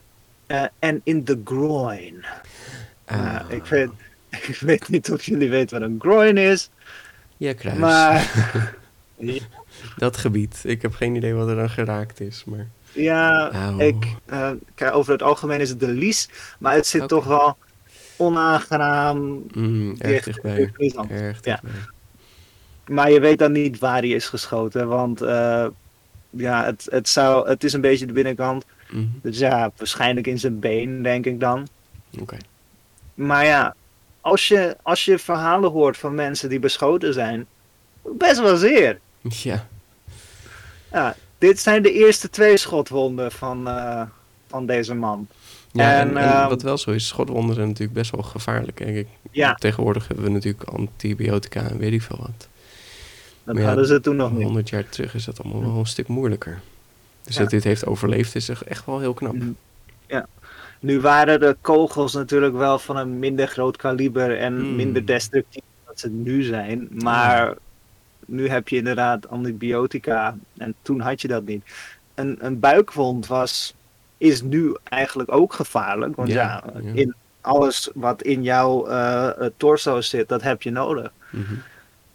en 0.80 1.02
in 1.04 1.24
de 1.24 1.42
groin. 1.46 2.26
Ah. 3.06 3.40
Ik, 3.48 3.66
weet, 3.66 3.90
ik 4.48 4.58
weet 4.60 4.90
niet 4.90 5.12
of 5.12 5.24
jullie 5.24 5.50
weten 5.50 5.80
wat 5.80 5.90
een 5.90 6.00
groin 6.00 6.38
is, 6.38 6.70
Ja, 7.38 7.54
kruis. 7.54 7.78
maar 7.78 8.32
Dat 9.98 10.18
gebied. 10.18 10.62
Ik 10.64 10.82
heb 10.82 10.94
geen 10.94 11.16
idee 11.16 11.34
wat 11.34 11.48
er 11.48 11.56
dan 11.56 11.70
geraakt 11.70 12.20
is, 12.20 12.44
maar... 12.44 12.68
ja, 12.94 13.52
ik, 13.78 14.16
eh, 14.26 14.52
kijk, 14.76 14.96
over 14.96 15.12
het 15.12 15.24
algemeen 15.24 15.60
is 15.60 15.70
het 15.70 15.80
de 15.80 15.88
lies, 15.88 16.30
maar 16.60 16.74
het 16.74 16.88
zit 16.88 17.08
toch 17.08 17.26
wel 17.26 17.58
onaangenaam. 18.18 19.44
Mm, 19.54 19.96
erg 19.98 20.28
Ja. 21.42 21.62
Maar 22.88 23.12
je 23.12 23.20
weet 23.20 23.40
dan 23.40 23.52
niet 23.52 23.80
waar 23.80 24.00
hij 24.00 24.10
is 24.10 24.28
geschoten, 24.28 24.88
want 24.88 25.22
eh, 25.22 25.68
ja, 26.30 26.66
het, 26.66 26.88
het, 26.90 27.10
zou, 27.10 27.50
het 27.50 27.64
is 27.64 27.74
een 27.74 27.82
beetje 27.82 28.06
de 28.06 28.14
binnenkant. 28.14 28.66
Mhm. 28.90 29.06
Dus 29.22 29.38
ja, 29.38 29.72
waarschijnlijk 29.78 30.28
in 30.28 30.40
zijn 30.40 30.60
been, 30.60 31.02
denk 31.02 31.26
ik 31.26 31.40
dan. 31.40 31.68
Oké. 32.20 32.38
Maar 33.14 33.46
ja, 33.46 33.76
als 34.22 34.48
je, 34.48 34.78
als 34.82 35.06
je 35.06 35.20
verhalen 35.20 35.72
hoort 35.72 35.98
van 35.98 36.16
mensen 36.16 36.50
die 36.50 36.60
beschoten 36.60 37.14
zijn, 37.14 37.46
best 38.02 38.40
wel 38.40 38.58
zeer. 38.58 39.00
Ja. 39.22 39.68
Ja, 40.92 41.16
dit 41.44 41.60
zijn 41.60 41.82
de 41.84 41.92
eerste 41.92 42.30
twee 42.30 42.58
schotwonden 42.58 43.32
van, 43.32 43.68
eh, 43.68 44.02
van 44.48 44.66
deze 44.66 44.94
man. 44.96 45.28
Ja, 45.72 46.00
en, 46.00 46.10
En, 46.10 46.18
en 46.18 46.24
ehm, 46.32 46.50
wat 46.50 46.62
wel 46.62 46.78
zo 46.78 46.92
is, 46.92 47.08
schotwonden 47.08 47.56
zijn 47.56 47.68
natuurlijk 47.68 47.94
best 47.98 48.12
wel 48.12 48.24
gevaarlijk. 48.24 48.76
Kijk, 48.76 48.96
ik- 48.96 49.08
Ja, 49.32 49.54
Tegenwoordig 49.54 50.08
hebben 50.08 50.26
we 50.26 50.32
natuurlijk 50.32 50.64
antibiotica 50.64 51.62
en 51.70 51.78
weet 51.78 51.92
ik 51.94 52.02
veel 52.02 52.18
wat. 52.20 52.48
dat 53.44 53.54
maar 53.54 53.64
ja, 53.64 53.68
hadden 53.68 53.88
ze 53.88 54.00
toen 54.00 54.16
nog 54.16 54.32
niet. 54.32 54.44
100 54.44 54.70
jaar 54.70 54.90
terug 54.90 55.14
is 55.16 55.26
dat 55.26 55.44
allemaal 55.44 55.62
wel 55.62 55.80
een 55.80 55.86
stuk 55.86 56.08
moeilijker. 56.08 56.60
Dus 57.24 57.36
Ja. 57.36 57.42
dat 57.42 57.50
dit 57.50 57.64
heeft 57.64 57.86
overleefd 57.86 58.36
is 58.36 58.50
echt 58.50 58.86
wel 58.86 59.00
heel 59.00 59.14
knap. 59.14 59.34
Mhm. 59.34 59.50
Ja. 60.08 60.26
Nu 60.80 61.00
waren 61.02 61.40
de 61.40 61.56
kogels 61.62 62.14
natuurlijk 62.14 62.56
wel 62.56 62.80
van 62.80 62.98
een 62.98 63.20
minder 63.20 63.48
groot 63.48 63.78
kaliber 63.78 64.38
en 64.38 64.54
Hmm. 64.56 64.76
minder 64.76 65.06
destructief 65.06 65.64
dan 65.86 65.94
ze 65.98 66.10
nu 66.10 66.44
zijn. 66.44 66.88
Maar 66.92 67.54
nu 68.26 68.50
heb 68.50 68.68
je 68.68 68.76
inderdaad 68.76 69.30
antibiotica 69.30 70.36
en 70.58 70.74
toen 70.82 71.00
had 71.00 71.22
je 71.22 71.28
dat 71.28 71.46
niet. 71.46 71.64
Een, 72.16 72.38
een 72.40 72.60
buikwond 72.60 73.28
was, 73.28 73.74
is 74.18 74.42
nu 74.42 74.76
eigenlijk 74.84 75.32
ook 75.32 75.54
gevaarlijk. 75.54 76.16
Want 76.16 76.30
ja, 76.30 76.64
Ja, 76.74 76.80
ja. 76.84 76.92
in 76.94 77.14
alles 77.42 77.90
wat 77.94 78.22
in 78.22 78.44
jouw 78.44 78.88
eh, 78.88 79.46
torso 79.58 80.02
zit, 80.02 80.28
dat 80.30 80.42
heb 80.42 80.62
je 80.62 80.72
nodig. 80.72 81.12
Mhm. 81.30 81.54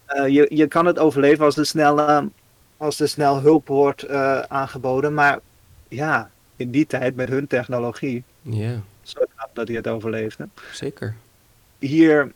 Eh, 0.05 0.27
je, 0.27 0.47
je 0.49 0.67
kan 0.67 0.85
het 0.85 0.99
overleven 0.99 1.45
als 1.45 1.57
er 1.57 1.65
snel, 1.65 2.29
als 2.77 2.99
er 2.99 3.07
snel 3.07 3.39
hulp 3.41 3.67
wordt 3.67 4.09
aangeboden. 4.47 5.13
Maar 5.13 5.39
ja, 5.87 6.29
in 6.55 6.71
die 6.71 6.85
tijd 6.87 7.15
met 7.15 7.29
hun 7.29 7.47
technologie, 7.47 8.23
Ja, 8.41 8.79
zo 9.01 9.19
dat 9.53 9.67
hij 9.67 9.77
het 9.77 9.87
overleefde. 9.87 10.47
zeker. 10.71 11.15
Hier 11.79 12.31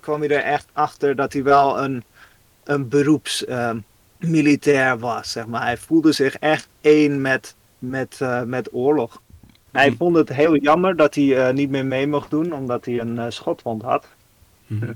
kwam 0.00 0.22
je 0.22 0.28
er 0.28 0.42
echt 0.42 0.66
achter 0.72 1.16
dat 1.16 1.32
hij 1.32 1.42
wel 1.42 1.82
een, 1.82 2.04
een 2.64 2.88
beroepsmilitair 2.88 4.98
was. 4.98 5.32
Zeg 5.32 5.46
maar. 5.46 5.62
Hij 5.62 5.76
voelde 5.76 6.12
zich 6.12 6.36
echt 6.38 6.68
één 6.80 7.20
met, 7.20 7.54
met, 7.78 8.16
eh, 8.20 8.42
met 8.42 8.68
oorlog. 8.72 9.20
Hij 9.70 9.88
Hm. 9.88 9.96
vond 9.96 10.16
het 10.16 10.28
heel 10.28 10.56
jammer 10.56 10.96
dat 10.96 11.14
hij 11.14 11.46
eh, 11.48 11.54
niet 11.54 11.70
meer 11.70 11.86
mee 11.86 12.06
mocht 12.06 12.30
doen, 12.30 12.52
omdat 12.52 12.84
hij 12.84 13.00
een 13.00 13.18
eh, 13.18 13.26
schotwond 13.28 13.82
had. 13.82 14.06
Mhm. 14.66 14.92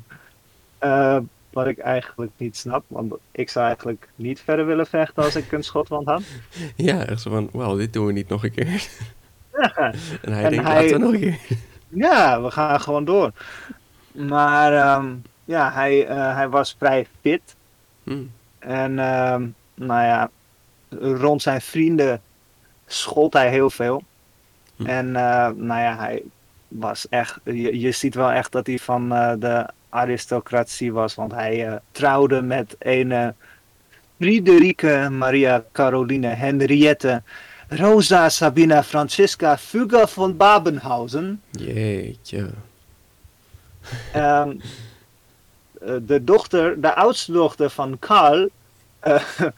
Wat 1.52 1.66
ik 1.66 1.78
eigenlijk 1.78 2.32
niet 2.36 2.56
snap, 2.56 2.84
want 2.88 3.14
ik 3.32 3.50
zou 3.50 3.66
eigenlijk 3.66 4.08
niet 4.14 4.40
verder 4.40 4.66
willen 4.66 4.86
vechten 4.86 5.22
als 5.22 5.36
ik 5.36 5.52
een 5.52 5.62
schotwond 5.72 6.06
had. 6.06 6.22
Ja, 6.74 7.06
echt 7.06 7.20
zo 7.20 7.30
van, 7.30 7.48
wauw, 7.52 7.76
dit 7.76 7.92
doen 7.92 8.06
we 8.06 8.12
niet 8.12 8.28
nog 8.28 8.44
een 8.44 8.52
keer. 8.52 8.88
Ja, 9.60 9.92
En 10.22 10.32
hij 10.32 10.44
En 10.44 10.50
denkt, 10.50 10.66
hij- 10.66 10.82
laten 10.82 10.98
we 11.00 11.04
nog 11.04 11.12
een 11.12 11.20
keer. 11.20 11.38
ja, 11.88 12.42
we 12.42 12.50
gaan 12.50 12.80
gewoon 12.80 13.04
door. 13.04 13.30
Maar 14.12 14.72
ehm, 14.72 15.14
ja, 15.46 15.72
hij, 15.72 16.06
eh, 16.06 16.34
hij 16.34 16.48
was 16.48 16.74
vrij 16.78 17.06
fit. 17.20 17.56
Hm. 18.02 18.22
En 18.58 18.98
ehm, 18.98 19.46
nou 19.74 20.02
ja, 20.02 20.30
rond 21.00 21.42
zijn 21.42 21.60
vrienden 21.60 22.20
schold 22.86 23.32
hij 23.32 23.50
heel 23.50 23.70
veel. 23.70 24.02
Hm. 24.76 24.86
En 24.86 25.06
eh, 25.16 25.48
nou 25.54 25.80
ja, 25.80 25.96
hij 25.96 26.22
was 26.68 27.08
echt, 27.08 27.40
je, 27.44 27.80
je 27.80 27.92
ziet 27.92 28.14
wel 28.14 28.30
echt 28.30 28.52
dat 28.52 28.66
hij 28.66 28.78
van 28.78 29.12
eh, 29.12 29.32
de 29.38 29.66
aristocratie 29.88 30.92
was. 30.92 31.14
Want 31.14 31.32
hij 31.32 31.80
trouwde 31.90 32.42
met 32.42 32.76
een 32.78 33.34
Friederike 34.18 35.08
Maria 35.10 35.64
Caroline 35.72 36.28
Henriette 36.28 37.22
Rosa 37.68 38.28
Sabina 38.28 38.82
Francisca 38.82 39.56
Fugger 39.58 40.06
von 40.06 40.36
Babenhausen. 40.36 41.42
Jeetje. 41.50 42.50
Eh, 44.12 44.46
de 46.06 46.24
dochter, 46.24 46.80
de 46.80 46.94
oudste 46.94 47.32
dochter 47.32 47.70
van 47.70 47.98
Karl, 47.98 48.48
eh, 48.98 49.22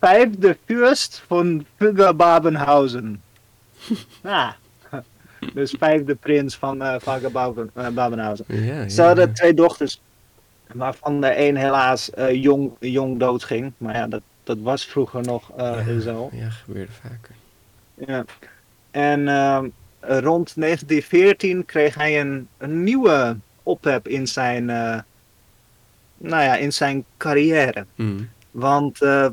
vijfde 0.00 0.56
fürst 0.64 1.22
van 1.26 1.66
Babenhausen. 2.16 3.22
ja, 4.22 4.56
dus 5.54 5.74
vijfde 5.78 6.14
prins 6.14 6.56
van 6.56 6.82
eh 6.82 6.94
eh, 7.74 7.88
Babenhausen. 7.88 8.44
Ja, 8.48 8.88
Ze 8.88 9.02
hadden 9.02 9.26
ja. 9.26 9.32
twee 9.32 9.54
dochters, 9.54 10.00
waarvan 10.72 11.20
de 11.20 11.38
een 11.38 11.56
helaas 11.56 12.10
eh, 12.10 12.42
jong, 12.42 12.70
jong 12.78 13.18
doodging. 13.18 13.72
Maar 13.76 13.94
ja, 13.94 14.06
dat, 14.06 14.22
dat 14.44 14.58
was 14.58 14.84
vroeger 14.84 15.22
nog 15.22 15.52
eh, 15.56 15.98
zo. 15.98 16.28
Ja, 16.32 16.50
gebeurde 16.50 16.92
vaker. 16.92 17.34
Ja. 17.94 18.24
En 18.90 19.28
ehm, 19.28 19.68
rond 20.00 20.52
1914 20.56 21.64
kreeg 21.64 21.94
hij 21.94 22.20
een, 22.20 22.48
een 22.58 22.84
nieuwe 22.84 23.36
ophef 23.62 24.06
in 24.06 24.26
zijn, 24.26 24.70
eh, 24.70 24.98
nou 26.16 26.42
ja, 26.42 26.56
in 26.56 26.72
zijn 26.72 27.04
carrière. 27.16 27.86
Hm. 27.94 28.22
Want 28.50 29.02
eh, 29.02 29.26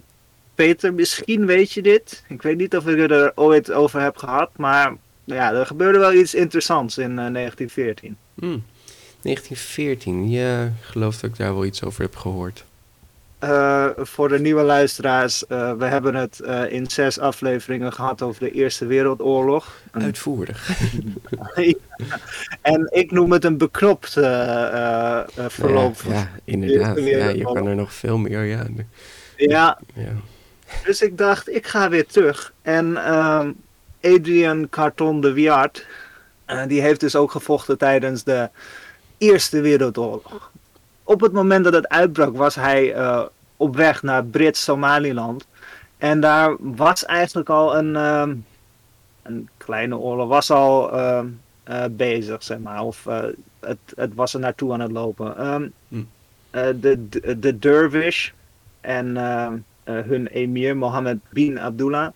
Peter, 0.56 0.94
misschien 0.94 1.46
weet 1.46 1.72
je 1.72 1.82
dit. 1.82 2.24
Ik 2.28 2.42
weet 2.42 2.58
niet 2.58 2.75
of 2.75 2.88
ik 2.88 2.98
het 2.98 3.12
er 3.12 3.32
ooit 3.36 3.72
over 3.72 4.02
heb 4.02 4.18
gehad, 4.18 4.50
maar 4.58 4.96
ja, 5.24 5.54
er 5.54 5.66
gebeurde 5.66 6.00
wel 6.00 6.13
iets 6.13 6.34
interessants 6.34 6.98
in 6.98 7.20
eh, 7.20 7.34
1914. 7.34 8.18
Hm. 8.36 8.60
1914, 9.22 10.30
ja, 10.30 10.66
ik 10.66 10.72
geloof 10.82 11.20
dat 11.20 11.30
ik 11.30 11.38
daar 11.38 11.54
wel 11.54 11.66
iets 11.66 11.84
over 11.84 12.02
heb 12.02 12.16
gehoord. 12.16 12.66
Eh, 13.43 13.88
voor 13.97 14.29
de 14.29 14.39
nieuwe 14.39 14.62
luisteraars, 14.62 15.47
eh, 15.47 15.73
we 15.73 15.85
hebben 15.85 16.15
het 16.15 16.39
eh, 16.39 16.71
in 16.71 16.89
zes 16.89 17.19
afleveringen 17.19 17.93
gehad 17.93 18.21
over 18.21 18.43
de 18.43 18.51
Eerste 18.51 18.85
Wereldoorlog. 18.85 19.81
Uitvoerig. 19.91 20.69
en 22.62 22.88
ik 22.91 23.12
noem 23.12 23.31
het 23.31 23.43
een 23.43 23.57
beknopt 23.57 24.12
verloop. 25.47 26.01
Ja, 26.07 26.13
ja, 26.13 26.29
inderdaad. 26.43 27.00
Ja, 27.00 27.29
je 27.29 27.43
kan 27.43 27.67
er 27.67 27.75
nog 27.75 27.93
veel 27.93 28.17
meer, 28.17 28.43
ja. 28.43 28.65
Ja, 29.38 29.79
ja. 29.93 30.12
dus 30.85 31.01
ik 31.01 31.17
dacht, 31.17 31.50
ik 31.50 31.67
ga 31.67 31.89
weer 31.89 32.05
terug. 32.05 32.53
En 32.62 33.05
ehm, 33.05 33.51
Adrian 34.01 34.69
Carton 34.69 35.21
de 35.21 35.33
Wiart, 35.33 35.85
die 36.67 36.81
heeft 36.81 37.00
dus 37.00 37.15
ook 37.15 37.31
gevochten 37.31 37.77
tijdens 37.77 38.23
de 38.23 38.50
Eerste 39.17 39.62
Wereldoorlog. 39.62 40.51
Op 41.03 41.22
het 41.22 41.31
moment 41.31 41.63
dat 41.63 41.74
het 41.74 41.88
uitbrak 41.88 42.38
was 42.38 42.55
hij 42.55 42.93
eh, 42.93 43.24
op 43.57 43.75
weg 43.75 44.03
naar 44.03 44.25
Brits-Somaliland. 44.25 45.48
En 45.98 46.19
daar 46.19 46.55
was 46.60 47.05
eigenlijk 47.05 47.50
al 47.50 47.77
een, 47.77 47.95
ehm, 47.95 48.36
een 49.22 49.50
kleine 49.57 49.98
oorlog, 49.98 50.27
was 50.27 50.51
al 50.51 50.91
ehm, 50.91 51.27
eh, 51.63 51.83
bezig, 51.91 52.43
zeg 52.43 52.60
maar. 52.60 52.81
Of 52.81 53.05
eh, 53.05 53.24
het, 53.60 53.77
het 53.95 54.13
was 54.13 54.33
er 54.33 54.39
naartoe 54.39 54.74
aan 54.74 54.79
het 54.79 54.91
lopen. 54.91 55.38
Ehm, 55.38 55.67
Hm. 55.88 56.03
de, 56.79 57.10
de, 57.10 57.39
de 57.39 57.60
Dervish 57.60 58.29
en 58.81 59.17
hun 59.83 60.27
emir 60.27 60.77
Mohammed 60.77 61.17
bin 61.29 61.60
Abdullah, 61.60 62.12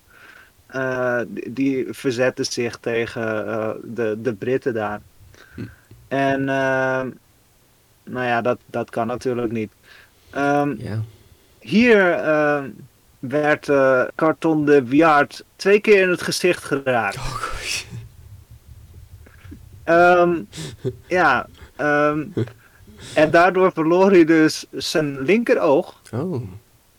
die, 1.28 1.54
die 1.54 1.88
verzetten 1.90 2.46
zich 2.46 2.78
tegen 2.78 3.24
de, 3.84 4.18
de 4.22 4.34
Britten 4.34 4.74
daar. 4.74 5.02
Hm. 5.56 5.66
En 6.08 6.50
ehm, 6.50 7.10
nou 8.08 8.26
ja, 8.26 8.42
dat, 8.42 8.60
dat 8.66 8.90
kan 8.90 9.08
natuurlijk 9.08 9.52
niet. 9.52 9.72
Ehm, 10.30 10.74
Ja. 10.78 11.02
hier 11.60 12.12
ehm, 12.12 12.70
werd 13.20 13.70
eh 13.70 14.04
Carton 14.16 14.66
de 14.66 14.84
Wiard 14.84 15.44
twee 15.56 15.80
keer 15.80 16.02
in 16.02 16.10
het 16.10 16.22
gezicht 16.22 16.64
geraakt. 16.64 17.18
Oh. 17.18 17.36
Ehm, 19.84 20.42
ja, 21.08 21.48
en 23.14 23.32
daardoor 23.32 23.72
verloor 23.72 24.12
hij 24.12 24.26
dus 24.26 24.66
zijn 24.72 25.20
linkeroog 25.22 26.02
Oh. 26.14 26.42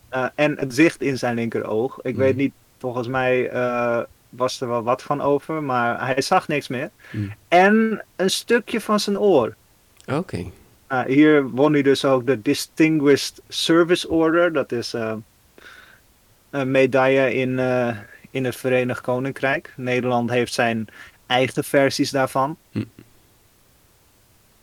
eh, 0.09 0.25
en 0.35 0.57
het 0.59 0.73
zicht 0.73 1.01
in 1.01 1.17
zijn 1.17 1.35
linkeroog. 1.35 1.99
Ik 2.01 2.13
Mhm. 2.13 2.23
weet 2.23 2.35
niet, 2.35 2.53
volgens 2.77 3.07
mij 3.07 3.49
eh, 3.49 3.99
was 4.29 4.61
er 4.61 4.67
wel 4.67 4.83
wat 4.83 5.01
van 5.01 5.21
over, 5.21 5.63
maar 5.63 6.05
hij 6.05 6.21
zag 6.21 6.47
niks 6.47 6.67
meer. 6.67 6.89
Mhm. 7.11 7.27
En 7.47 8.03
een 8.15 8.29
stukje 8.29 8.81
van 8.81 8.99
zijn 8.99 9.19
oor. 9.19 9.55
Oké. 10.07 10.45
Ah, 10.89 11.05
hier 11.05 11.49
won 11.49 11.73
hij 11.73 11.81
dus 11.81 12.05
ook 12.05 12.25
de 12.25 12.41
Distinguished 12.41 13.41
Service 13.47 14.09
Order. 14.09 14.53
Dat 14.53 14.71
is 14.71 14.93
eh, 14.93 15.13
een 16.49 16.71
medaille 16.71 17.33
in, 17.33 17.59
eh, 17.59 17.97
in 18.31 18.45
het 18.45 18.55
Verenigd 18.55 19.01
Koninkrijk. 19.01 19.73
Nederland 19.75 20.29
heeft 20.29 20.53
zijn 20.53 20.87
eigen 21.27 21.63
versies 21.63 22.11
daarvan. 22.11 22.57
Hm. 22.71 22.83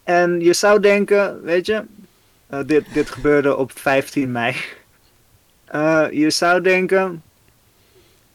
En 0.02 0.40
je 0.40 0.52
zou 0.52 0.80
denken, 0.80 1.42
weet 1.42 1.66
je, 1.66 1.84
eh, 2.46 2.60
dit, 2.66 2.84
dit 2.92 3.10
gebeurde 3.10 3.56
op 3.56 3.78
15 3.78 4.32
mei. 4.32 4.54
Je 6.10 6.30
zou 6.30 6.60
denken, 6.60 7.22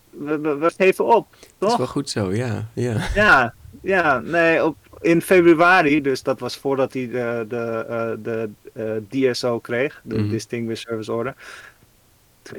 we, 0.09 0.39
we, 0.39 0.55
we 0.55 0.71
geven 0.77 1.05
op, 1.05 1.27
Dat 1.31 1.41
is 1.41 1.57
toch? 1.57 1.77
wel 1.77 1.87
goed 1.87 2.09
zo, 2.09 2.33
ja. 2.33 2.67
Ja. 2.73 3.07
Ja, 3.15 3.53
ja, 3.81 4.19
nee, 4.19 4.65
op, 4.65 4.75
in 5.01 5.21
februari, 5.21 6.01
dus 6.01 6.23
dat 6.23 6.39
was 6.39 6.55
voordat 6.57 6.93
hij 6.93 7.07
de, 7.07 7.45
de, 7.47 7.85
eh, 7.89 8.11
de 8.23 8.49
eh, 8.73 9.31
DSO 9.31 9.59
kreeg, 9.59 10.01
de 10.03 10.17
Mhm. 10.17 10.29
Distinguished 10.29 10.87
Service 10.87 11.11
Order. 11.13 11.35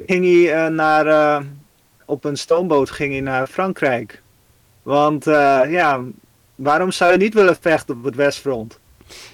Ging 0.05 0.25
hij 0.25 0.65
eh, 0.65 0.71
naar, 0.71 1.43
op 2.05 2.23
een 2.23 2.37
stoomboot 2.37 2.91
ging 2.91 3.11
hij 3.11 3.21
naar 3.21 3.47
Frankrijk. 3.47 4.21
Want 4.83 5.23
ja, 5.69 6.01
waarom 6.55 6.91
zou 6.91 7.11
je 7.11 7.17
niet 7.17 7.33
willen 7.33 7.57
vechten 7.61 7.95
op 7.95 8.03
het 8.03 8.15
Westfront? 8.15 8.79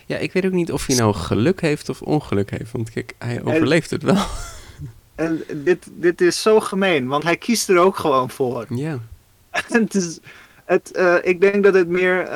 Ja, 0.05 0.17
ik 0.17 0.33
weet 0.33 0.45
ook 0.45 0.51
niet 0.51 0.71
of 0.71 0.85
hij 0.85 0.95
nou 0.95 1.13
geluk 1.13 1.61
heeft 1.61 1.89
of 1.89 2.01
ongeluk 2.01 2.49
heeft. 2.49 2.71
Want 2.71 2.89
kijk, 2.89 3.13
hij 3.17 3.43
overleeft 3.43 3.89
het 3.89 4.03
wel. 4.03 4.25
En 5.15 5.43
dit, 5.53 5.87
dit 5.91 6.21
is 6.21 6.41
zo 6.41 6.59
gemeen, 6.59 7.07
want 7.07 7.23
hij 7.23 7.37
kiest 7.37 7.69
er 7.69 7.77
ook 7.77 7.97
gewoon 7.97 8.29
voor. 8.29 8.65
Ja. 8.69 8.99
het 9.51 9.95
is, 9.95 10.19
het, 10.65 10.99
ik 11.23 11.41
denk 11.41 11.63
dat 11.63 11.73
het 11.73 11.87
meer 11.87 12.27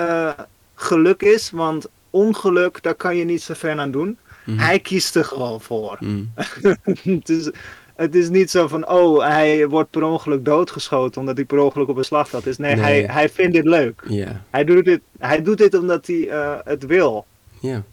geluk 0.84 1.22
is, 1.22 1.52
want 1.52 1.88
ongeluk, 2.10 2.84
daar 2.84 2.96
kan 2.96 3.16
je 3.16 3.24
niet 3.24 3.42
zoveel 3.42 3.80
aan 3.80 3.92
doen. 3.92 4.18
Mhm. 4.46 4.58
Hij 4.58 4.80
kiest 4.80 5.16
er 5.16 5.26
gewoon 5.26 5.62
voor. 5.62 5.98
Mm. 6.00 6.32
het, 7.04 7.30
is, 7.30 7.52
het 7.96 8.16
is 8.16 8.30
niet 8.30 8.52
zo 8.52 8.68
van, 8.68 8.90
oh, 8.90 9.24
hij 9.24 9.68
wordt 9.68 9.90
per 9.90 10.04
ongeluk 10.04 10.46
doodgeschoten 10.46 11.20
omdat 11.20 11.36
hij 11.36 11.46
per 11.46 11.60
ongeluk 11.60 11.88
op 11.88 11.98
een 11.98 12.04
slagveld 12.04 12.46
is. 12.46 12.58
Nee, 12.58 12.76
Nee. 12.76 12.84
Hij, 12.84 13.02
hij 13.02 13.30
vindt 13.30 13.54
dit 13.54 13.66
leuk. 13.66 14.04
Ja. 14.08 14.42
Hij 14.50 14.64
doet 14.64 14.86
dit, 14.86 15.02
hij 15.20 15.42
doet 15.42 15.58
dit 15.58 15.74
omdat 15.74 16.08
hij 16.08 16.30
eh, 16.30 16.56
het 16.64 16.86
wil. 16.86 17.26
Ja. 17.60 17.84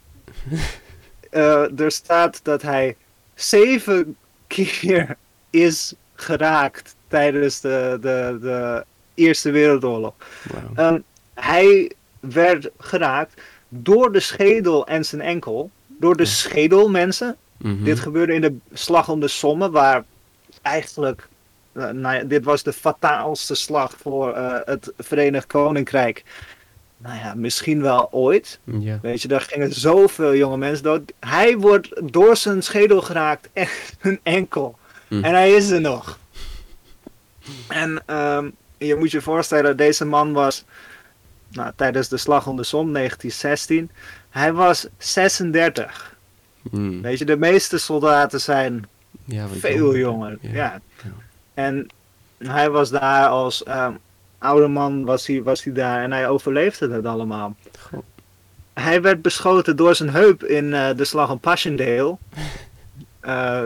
Eh, 1.31 1.79
er 1.79 1.91
staat 1.91 2.39
dat 2.43 2.61
hij 2.61 2.95
zeven 3.35 4.15
keer 4.47 5.17
is 5.49 5.93
geraakt 6.15 6.95
tijdens 7.07 7.61
de, 7.61 7.97
de, 8.01 8.37
de 8.41 8.85
Eerste 9.13 9.51
Wereldoorlog. 9.51 10.13
Ehm, 10.75 10.99
hij 11.33 11.91
werd 12.21 12.69
geraakt 12.77 13.41
door 13.69 14.11
de 14.11 14.19
schedel 14.19 14.87
en 14.87 15.05
zijn 15.05 15.21
enkel. 15.21 15.71
Door 15.87 16.17
de 16.17 16.25
schedel, 16.25 16.89
mensen. 16.89 17.35
Mhm. 17.57 17.83
Dit 17.83 17.99
gebeurde 17.99 18.33
in 18.33 18.41
de 18.41 18.55
slag 18.73 19.09
om 19.09 19.19
de 19.19 19.27
Somme, 19.27 19.69
waar 19.71 20.03
eigenlijk. 20.61 21.27
eh, 21.73 21.89
nou 21.89 22.15
ja, 22.15 22.23
dit 22.23 22.43
was 22.43 22.63
de 22.63 22.73
fataalste 22.73 23.55
slag 23.55 23.95
voor 24.01 24.33
eh, 24.33 24.59
het 24.65 24.93
Verenigd 24.97 25.47
Koninkrijk. 25.47 26.23
Nou 26.97 27.15
ja, 27.17 27.33
misschien 27.35 27.81
wel 27.81 28.07
ooit. 28.11 28.59
Ja. 28.63 28.99
Weet 29.01 29.21
je, 29.21 29.27
daar 29.27 29.41
gingen 29.41 29.73
zoveel 29.73 30.35
jonge 30.35 30.57
mensen 30.57 30.83
dood. 30.83 31.13
Hij 31.19 31.57
wordt 31.57 32.13
door 32.13 32.37
zijn 32.37 32.63
schedel 32.63 33.01
geraakt 33.01 33.49
en 33.53 33.67
een 34.01 34.19
enkel. 34.23 34.77
Hm. 35.07 35.23
En 35.23 35.33
hij 35.33 35.51
is 35.51 35.69
er 35.69 35.81
nog. 35.81 36.19
En 37.67 38.03
ehm, 38.05 38.49
je 38.77 38.95
moet 38.95 39.11
je 39.11 39.21
voorstellen, 39.21 39.77
deze 39.77 40.05
man 40.05 40.33
was 40.33 40.65
nou, 41.51 41.71
tijdens 41.75 42.07
de 42.07 42.17
slag 42.17 42.47
om 42.47 42.55
de 42.55 42.63
Somme 42.63 42.93
1916. 42.93 43.91
Hij 44.29 44.53
was 44.53 44.87
36. 44.97 46.15
Mm. 46.61 47.01
Weet 47.01 47.19
je, 47.19 47.25
de 47.25 47.37
meeste 47.37 47.77
soldaten 47.77 48.41
zijn 48.41 48.87
Ja, 49.25 49.47
veel 49.47 49.95
jonger. 49.95 50.37
Ja. 50.41 50.81
En 51.53 51.87
hij 52.37 52.69
was 52.69 52.89
daar 52.89 53.27
als 53.27 53.63
ehm, 53.63 53.93
oude 54.37 54.67
man, 54.67 55.05
was 55.05 55.27
hij, 55.27 55.43
was 55.43 55.63
hij 55.63 55.73
daar 55.73 56.03
en 56.03 56.11
hij 56.11 56.29
overleefde 56.29 56.89
het 56.89 57.05
allemaal. 57.05 57.55
Hij 58.73 59.01
werd 59.01 59.21
beschoten 59.21 59.75
door 59.75 59.95
zijn 59.95 60.09
heup 60.09 60.43
in 60.43 60.73
eh, 60.73 60.95
de 60.95 61.05
slag 61.05 61.31
om 61.31 61.39
Passchendaele. 61.39 62.17
Eh, 63.19 63.61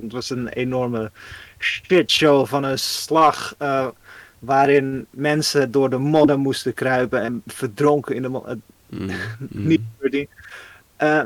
het 0.00 0.12
was 0.12 0.30
een 0.30 0.48
enorme 0.48 1.10
shitshow 1.58 2.46
van 2.46 2.64
een 2.64 2.78
slag 2.78 3.54
eh, 3.58 3.86
waarin 4.40 5.06
mensen 5.10 5.70
door 5.70 5.90
de 5.90 5.98
modder 5.98 6.38
moesten 6.38 6.74
kruipen 6.74 7.22
en 7.22 7.42
verdronken 7.46 8.14
in 8.14 8.22
de 8.22 8.28
modder. 8.28 8.58
Mm. 8.86 9.10
Mm. 9.38 9.66
Niet. 9.66 9.80
Eh, 10.96 11.22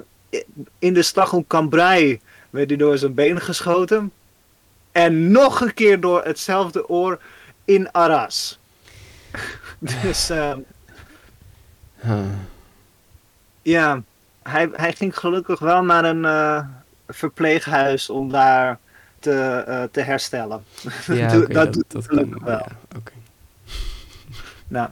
in 0.79 0.94
de 0.94 1.03
slag 1.03 1.33
om 1.33 1.46
Cambrai 1.46 2.20
werd 2.50 2.68
hij 2.68 2.79
door 2.79 2.98
zijn 2.98 3.14
been 3.14 3.40
geschoten. 3.40 4.12
En 4.92 5.31
nog 5.31 5.61
een 5.61 5.74
keer 5.74 6.00
door 6.00 6.24
hetzelfde 6.24 6.88
oor 6.88 7.20
in 7.64 7.92
Arras. 7.92 8.59
dus 10.03 10.31
eh, 10.31 10.53
Huh. 12.05 12.24
ja, 13.62 14.03
hij, 14.42 14.68
hij 14.72 14.92
ging 14.92 15.18
gelukkig 15.18 15.59
wel 15.59 15.85
naar 15.85 16.05
een 16.05 16.24
eh, 16.24 16.66
verpleeghuis 17.09 18.11
om 18.11 18.31
daar 18.31 18.79
te, 19.24 19.64
eh, 19.66 19.82
te 19.90 20.00
herstellen. 20.00 20.64
Ja, 21.06 21.28
Doe- 21.28 21.42
oké, 21.42 21.52
dat 21.52 21.64
dat, 21.64 21.72
doet 21.74 21.92
dat 21.92 22.06
kan. 22.06 22.38
wel. 22.44 22.52
Ja. 22.52 22.66
Nou, 24.68 24.88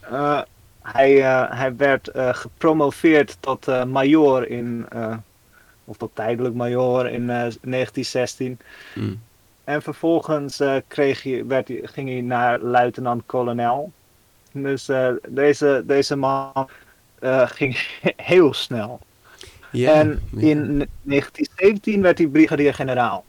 eh, 0.00 0.40
hij, 0.82 1.22
eh, 1.22 1.58
hij 1.58 1.76
werd 1.76 2.10
gepromoveerd 2.14 3.36
tot 3.40 3.66
major 3.86 4.48
in, 4.48 4.86
of 5.84 5.96
tot 5.96 6.10
tijdelijk 6.14 6.54
major 6.54 7.06
in 7.08 7.22
eh, 7.22 7.26
1916. 7.26 8.58
Mm. 8.94 9.20
En 9.64 9.82
vervolgens 9.82 10.62
kreeg 10.88 11.22
hij, 11.22 11.46
werd 11.46 11.70
ging 11.82 12.08
hij 12.08 12.20
naar 12.20 12.58
luitenant-kolonel. 12.58 13.92
Dus 14.52 14.90
deze, 15.28 15.82
deze 15.86 16.16
man 16.16 16.68
ging 17.46 17.78
heel 18.16 18.54
snel. 18.54 19.00
Ja, 19.70 19.92
en 19.92 20.22
ja. 20.30 20.40
in 20.40 20.88
1917 21.02 22.02
werd 22.02 22.18
hij 22.18 22.26
brigadier-generaal. 22.26 23.24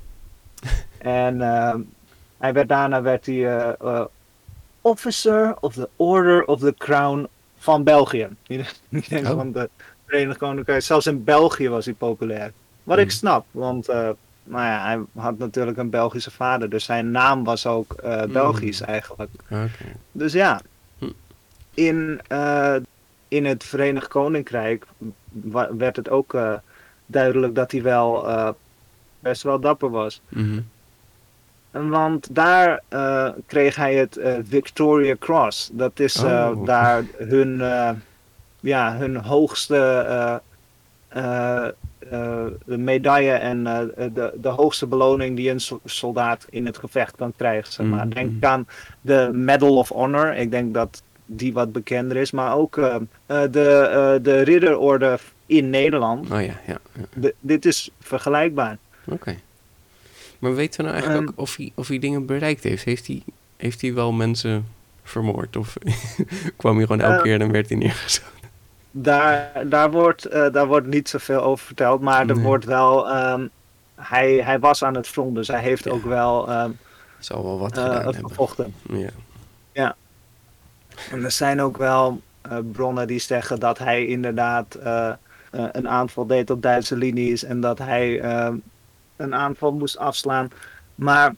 En 1.07 1.41
eh, 1.41 1.75
hij 2.37 2.53
werd, 2.53 2.69
daarna 2.69 3.01
werd 3.01 3.25
hij 3.25 3.35
eh, 3.57 3.69
eh, 3.81 4.05
officer 4.81 5.55
of 5.59 5.73
the 5.73 5.89
Order 5.95 6.45
of 6.45 6.59
the 6.59 6.73
Crown 6.77 7.27
van 7.57 7.83
België. 7.83 8.27
Niet, 8.47 8.81
niet 8.89 9.11
eens 9.11 9.29
Oh. 9.29 9.35
van 9.35 9.51
de 9.51 9.69
Verenigd 10.05 10.37
Koninkrijk. 10.37 10.81
Zelfs 10.81 11.07
in 11.07 11.23
België 11.23 11.69
was 11.69 11.85
hij 11.85 11.93
populair. 11.93 12.51
Wat 12.83 12.97
ik 12.97 13.03
Hmm. 13.03 13.13
snap, 13.13 13.45
want 13.51 13.87
eh, 13.89 14.09
nou 14.43 14.63
ja, 14.65 14.83
hij 14.85 14.99
had 15.21 15.37
natuurlijk 15.37 15.77
een 15.77 15.89
Belgische 15.89 16.31
vader. 16.31 16.69
Dus 16.69 16.83
zijn 16.85 17.11
naam 17.11 17.43
was 17.43 17.65
ook 17.65 17.95
Hmm. 18.01 18.31
Belgisch 18.31 18.81
eigenlijk. 18.81 19.29
Dus 20.11 20.33
ja, 20.33 20.61
Hm. 20.97 21.05
in, 21.73 22.21
in 23.27 23.45
het 23.45 23.63
Verenigd 23.63 24.07
Koninkrijk 24.07 24.85
werd 25.77 25.95
het 25.95 26.09
ook 26.09 26.37
duidelijk 27.05 27.55
dat 27.55 27.71
hij 27.71 27.81
wel 27.81 28.25
best 29.19 29.43
wel 29.43 29.59
dapper 29.59 29.89
was. 29.89 30.21
Mhm. 30.29 30.59
Want 31.71 32.27
daar 32.35 32.81
eh, 32.87 33.29
kreeg 33.45 33.75
hij 33.75 33.95
het 33.95 34.17
eh, 34.17 34.33
Victoria 34.47 35.15
Cross. 35.19 35.69
Dat 35.73 35.99
is 35.99 36.15
eh, 36.23 36.49
Oh. 36.55 36.65
daar 36.65 37.03
hun, 37.17 37.61
ja, 38.59 38.95
hun 38.97 39.15
hoogste 39.15 40.41
medaille 42.65 43.31
en 43.31 43.63
de, 44.13 44.33
de 44.41 44.47
hoogste 44.49 44.87
beloning 44.87 45.35
die 45.35 45.49
een 45.49 45.59
so- 45.59 45.79
soldaat 45.85 46.45
in 46.49 46.65
het 46.65 46.77
gevecht 46.77 47.15
kan 47.15 47.33
krijgen. 47.37 47.73
Zeg 47.73 47.85
maar. 47.85 48.09
Denk 48.09 48.43
aan 48.45 48.67
de 49.01 49.29
Medal 49.33 49.77
of 49.77 49.89
Honor. 49.89 50.35
Ik 50.35 50.51
denk 50.51 50.73
dat 50.73 51.01
die 51.25 51.53
wat 51.53 51.71
bekender 51.71 52.17
is. 52.17 52.31
Maar 52.31 52.55
ook 52.55 52.75
de, 53.25 54.19
de 54.21 54.41
ridderorde 54.41 55.17
in 55.45 55.69
Nederland. 55.69 56.31
Oh 56.31 56.41
ja, 56.41 56.53
ja. 56.67 56.77
ja. 56.93 57.03
De- 57.13 57.35
dit 57.39 57.65
is 57.65 57.89
vergelijkbaar. 57.99 58.77
Oké. 59.05 59.35
Maar 60.39 60.55
weten 60.55 60.77
we 60.77 60.83
nou 60.89 60.93
eigenlijk 60.95 61.27
Ehm. 61.29 61.33
ook 61.39 61.43
of 61.43 61.55
hij, 61.55 61.71
of 61.75 61.87
hij 61.87 61.99
dingen 61.99 62.25
bereikt 62.25 62.63
heeft? 62.63 62.83
Heeft 62.83 63.07
hij, 63.07 63.21
heeft 63.57 63.81
hij 63.81 63.93
wel 63.93 64.11
mensen 64.11 64.65
vermoord? 65.03 65.55
Of 65.55 65.73
kwam 66.57 66.75
hij 66.77 66.85
gewoon 66.85 67.01
elke 67.01 67.15
Eh. 67.17 67.21
keer 67.21 67.41
en 67.41 67.51
werd 67.51 67.69
hij 67.69 67.77
neergeschoten? 67.77 68.35
Daar, 68.91 69.51
daar, 69.69 69.91
wordt, 69.91 70.25
eh, 70.25 70.51
daar 70.51 70.67
wordt 70.67 70.87
niet 70.87 71.09
zoveel 71.09 71.41
over 71.41 71.65
verteld, 71.65 72.01
maar 72.01 72.29
er 72.29 72.39
wordt 72.41 72.65
wel. 72.65 73.09
ehm, 73.09 73.47
hij, 73.95 74.33
hij 74.35 74.59
was 74.59 74.83
aan 74.83 74.95
het 74.95 75.07
front, 75.07 75.35
dus 75.35 75.47
hij 75.47 75.61
heeft 75.61 75.83
Ja. 75.83 75.91
ook 75.91 76.03
wel 76.03 76.49
ehm, 76.49 76.71
Zal 77.19 77.43
wel 77.43 77.59
wat 77.59 77.77
gedaan 77.77 78.03
hebben. 78.03 78.29
gevochten. 78.29 78.73
Ja. 79.73 79.95
En 81.11 81.23
er 81.23 81.31
zijn 81.31 81.61
ook 81.61 81.77
wel 81.77 82.21
bronnen 82.71 83.07
die 83.07 83.19
zeggen 83.19 83.59
dat 83.59 83.77
hij 83.77 84.05
inderdaad 84.05 84.77
een 85.51 85.87
aanval 85.89 86.25
deed 86.27 86.49
op 86.49 86.61
Duitse 86.61 86.95
linies 86.95 87.43
en 87.43 87.61
dat 87.61 87.77
hij 87.77 88.21
een 89.17 89.35
aanval 89.35 89.73
moest 89.73 89.97
afslaan. 89.97 90.51
Maar 90.95 91.35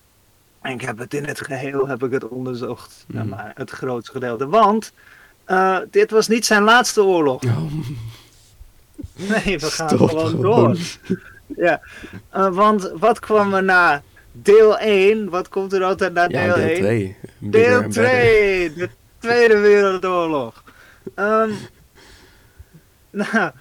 ik 0.64 0.82
heb 0.82 0.98
het 0.98 1.14
in 1.14 1.26
het 1.26 1.42
geheel 1.42 1.88
heb 1.88 2.04
ik 2.04 2.12
het 2.12 2.28
onderzocht. 2.28 3.06
Ja, 3.08 3.24
maar 3.24 3.52
het 3.56 3.70
grootste 3.70 4.12
gedeelte. 4.12 4.48
Want 4.48 4.92
eh, 5.46 5.78
dit 5.92 6.12
was 6.12 6.28
niet 6.28 6.46
zijn 6.46 6.64
laatste 6.64 7.04
oorlog. 7.04 7.44
Oh, 7.44 7.74
Nee, 9.30 9.60
we 9.60 9.72
gaan 9.72 9.90
Stop 9.90 10.10
gewoon 10.10 10.30
gewoon. 10.30 10.42
door. 10.42 10.78
Ja, 11.58 11.82
eh, 12.30 12.48
want 12.48 12.92
wat 12.96 13.20
kwam 13.20 13.54
er 13.54 13.64
na 13.64 14.02
deel 14.32 14.78
1? 14.78 15.30
Wat 15.30 15.50
komt 15.50 15.74
er 15.74 15.84
altijd 15.84 16.14
na 16.14 16.22
ja, 16.28 16.28
deel 16.28 16.56
deel 16.56 16.66
1? 16.68 16.76
2. 16.80 17.18
Deel 17.38 17.90
2, 17.90 18.74
de 18.74 18.90
Tweede 19.20 19.58
Wereldoorlog. 19.58 20.64
Ehm, 21.16 21.50
nou, 23.22 23.52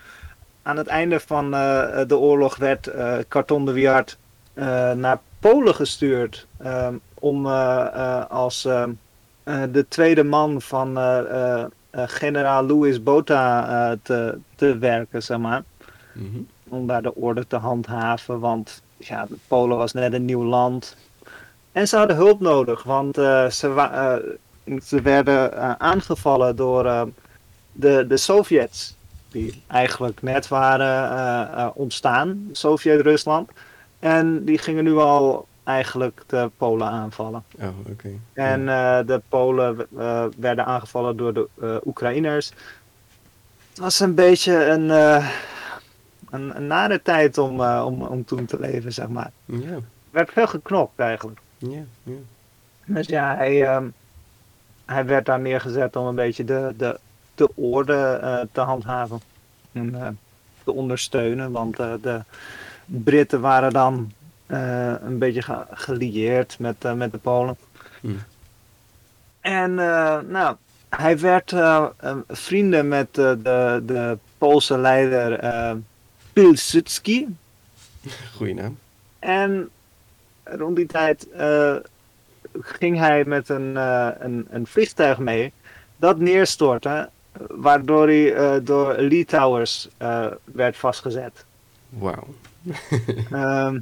aan 0.68 0.76
het 0.76 0.86
einde 0.86 1.20
van 1.20 1.54
eh, 1.54 2.00
de 2.06 2.16
oorlog 2.18 2.56
werd 2.56 2.86
eh 2.86 3.16
Carton 3.28 3.64
de 3.64 3.72
Wiart 3.72 4.18
eh, 4.54 4.92
naar 4.92 5.18
Polen 5.38 5.74
gestuurd. 5.74 6.46
ehm, 6.58 6.94
om 7.14 7.46
eh, 7.46 7.86
eh, 7.94 8.24
als 8.30 8.64
ehm, 8.64 8.90
eh, 9.42 9.62
de 9.72 9.88
tweede 9.88 10.24
man 10.24 10.60
van 10.62 10.98
eh, 10.98 11.18
eh, 11.18 11.64
eh, 11.90 12.02
generaal 12.06 12.66
Louis 12.66 13.02
Botha 13.02 13.66
eh, 13.90 13.96
te, 14.02 14.38
te 14.56 14.78
werken, 14.78 15.22
zeg 15.22 15.38
maar 15.38 15.62
Mhm. 16.12 16.38
om 16.68 16.86
daar 16.86 17.02
de 17.02 17.14
orde 17.14 17.46
te 17.46 17.56
handhaven. 17.56 18.40
Want 18.40 18.82
ja, 18.96 19.26
Polen 19.48 19.76
was 19.76 19.92
net 19.92 20.12
een 20.12 20.24
nieuw 20.24 20.44
land. 20.44 20.96
En 21.72 21.88
ze 21.88 21.96
hadden 21.96 22.16
hulp 22.16 22.40
nodig, 22.40 22.82
want 22.82 23.18
eh, 23.18 23.46
ze, 23.46 23.68
eh, 24.64 25.00
werden 25.02 25.52
eh, 25.52 25.72
aangevallen 25.78 26.56
door 26.56 26.86
eh, 26.86 27.02
de, 27.72 28.04
de 28.08 28.16
Sovjets. 28.16 28.96
Die 29.30 29.62
eigenlijk 29.66 30.22
net 30.22 30.48
waren 30.48 31.10
eh, 31.10 31.62
eh, 31.62 31.70
ontstaan, 31.74 32.48
Sovjet-Rusland. 32.52 33.50
En 33.98 34.44
die 34.44 34.58
gingen 34.58 34.84
nu 34.84 34.96
al 34.96 35.46
eigenlijk 35.64 36.22
de 36.26 36.50
Polen 36.56 36.88
aanvallen. 36.88 37.44
Oh, 37.60 37.68
oké. 37.90 38.08
En 38.32 38.68
eh, 38.68 39.06
de 39.06 39.22
Polen 39.28 39.86
werden 40.38 40.66
aangevallen 40.66 41.16
door 41.16 41.32
de 41.32 41.48
Oekraïners. 41.84 42.52
Het 43.68 43.78
was 43.78 44.00
een 44.00 44.14
beetje 44.14 44.64
een, 44.64 44.88
een, 46.30 46.56
een 46.56 46.66
nare 46.66 47.02
tijd 47.02 47.38
om, 47.38 47.60
om, 47.60 48.02
om 48.02 48.24
toen 48.24 48.44
te 48.44 48.60
leven, 48.60 48.92
zeg 48.92 49.08
maar. 49.08 49.30
Ja, 49.44 49.70
Er 49.70 49.82
werd 50.10 50.32
veel 50.32 50.46
geknopt 50.46 50.98
eigenlijk. 50.98 51.40
ja, 51.58 51.82
ja. 52.02 52.14
Dus 52.84 53.06
ja, 53.06 53.36
hij, 53.36 53.66
ehm, 53.66 53.88
hij 54.86 55.06
werd 55.06 55.26
daar 55.26 55.40
neergezet 55.40 55.96
om 55.96 56.06
een 56.06 56.14
beetje 56.14 56.44
de, 56.44 56.74
de, 56.76 56.98
de 57.38 57.50
orde 57.54 58.18
eh, 58.22 58.40
te 58.52 58.60
handhaven. 58.60 59.20
En 59.72 59.94
eh, 59.94 60.08
te 60.64 60.72
ondersteunen, 60.72 61.50
want 61.50 61.78
eh, 61.78 61.92
de 62.02 62.20
Britten 62.84 63.40
waren 63.40 63.72
dan 63.72 64.12
een 64.46 65.18
beetje 65.18 65.42
ge- 65.42 65.66
gelieerd 65.70 66.58
met, 66.58 66.94
met 66.96 67.12
de 67.12 67.18
Polen. 67.18 67.56
Hm. 68.00 68.08
En 69.40 69.74
nou, 70.28 70.56
hij 70.88 71.18
werd 71.18 71.54
vrienden 72.28 72.88
met 72.88 73.14
de, 73.14 73.82
de 73.86 74.18
Poolse 74.38 74.78
leider 74.78 75.38
eh 75.38 75.72
Pilsudski. 76.32 77.36
Goeie 78.36 78.54
naam. 78.54 78.78
En 79.18 79.68
rond 80.44 80.76
die 80.76 80.86
tijd 80.86 81.26
ging 82.60 82.98
hij 82.98 83.24
met 83.24 83.48
een, 83.48 83.76
een, 84.24 84.46
een 84.50 84.66
vliegtuig 84.66 85.18
mee 85.18 85.52
dat 85.96 86.18
neerstortte, 86.18 87.08
waardoor 87.48 88.06
hij 88.06 88.34
eh, 88.34 88.54
door 88.62 88.94
Litouwers 88.98 89.88
eh 89.96 90.26
werd 90.44 90.76
vastgezet. 90.76 91.44
Wauw. 91.88 92.26
Ehm, 93.30 93.78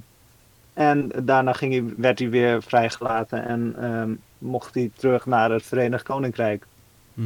en 0.74 1.10
daarna 1.22 1.52
ging 1.52 1.72
hij, 1.72 1.84
werd 1.96 2.18
hij 2.18 2.30
weer 2.30 2.62
vrijgelaten 2.62 3.44
en 3.46 3.74
ehm, 3.80 4.10
mocht 4.38 4.74
hij 4.74 4.90
terug 4.96 5.26
naar 5.26 5.50
het 5.50 5.62
Verenigd 5.62 6.04
Koninkrijk. 6.04 6.66
Hm. 7.14 7.20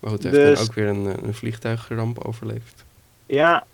Maar 0.00 0.10
goed, 0.10 0.22
hij 0.22 0.32
heeft 0.32 0.44
Dus- 0.46 0.58
dan 0.58 0.66
ook 0.68 0.74
weer 0.74 0.88
een, 0.88 1.06
eh, 1.16 1.26
een 1.26 1.34
vliegtuigramp 1.34 2.24
overleefd. 2.24 2.84
Ja, 3.26 3.64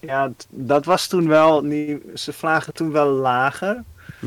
ja 0.00 0.32
dat 0.48 0.84
was 0.84 1.06
toen 1.06 1.28
wel, 1.28 1.62
niet, 1.64 2.02
ze 2.14 2.32
vlagen 2.32 2.74
toen 2.74 2.92
wel 2.92 3.08
lager. 3.08 3.82
Hm. 4.18 4.26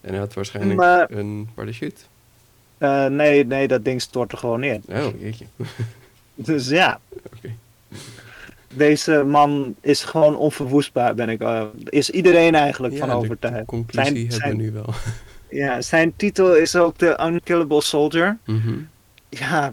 En 0.00 0.10
hij 0.10 0.18
had 0.18 0.34
waarschijnlijk 0.34 0.76
Maar- 0.78 1.10
een 1.10 1.48
parachute. 1.54 2.00
Eh, 2.78 3.06
nee, 3.06 3.44
nee, 3.46 3.68
dat 3.68 3.84
ding 3.84 4.00
stortte 4.02 4.36
gewoon 4.36 4.60
neer. 4.60 4.80
Oh, 4.88 5.20
jeetje. 5.20 5.44
Dus 6.36 6.68
ja. 6.68 7.00
Deze 8.74 9.24
man 9.26 9.74
is 9.80 10.04
gewoon 10.04 10.36
onverwoestbaar, 10.36 11.14
ben 11.14 11.28
ik. 11.28 11.40
eh, 11.40 11.62
is 11.84 12.10
iedereen 12.10 12.54
eigenlijk 12.54 12.96
van 12.96 13.08
de 13.08 13.14
overtuigd. 13.14 13.66
conclusie 13.66 14.04
Zijn- 14.12 14.16
hebben 14.16 14.36
zijn- 14.40 14.56
we 14.56 14.62
nu 14.62 14.72
wel. 14.72 14.94
Ja, 15.50 15.82
zijn 15.82 16.12
titel 16.16 16.54
is 16.56 16.76
ook 16.76 16.98
de 16.98 17.18
Unkillable 17.26 17.80
Soldier. 17.82 18.38
Mhm. 18.44 18.74
Ja, 19.28 19.72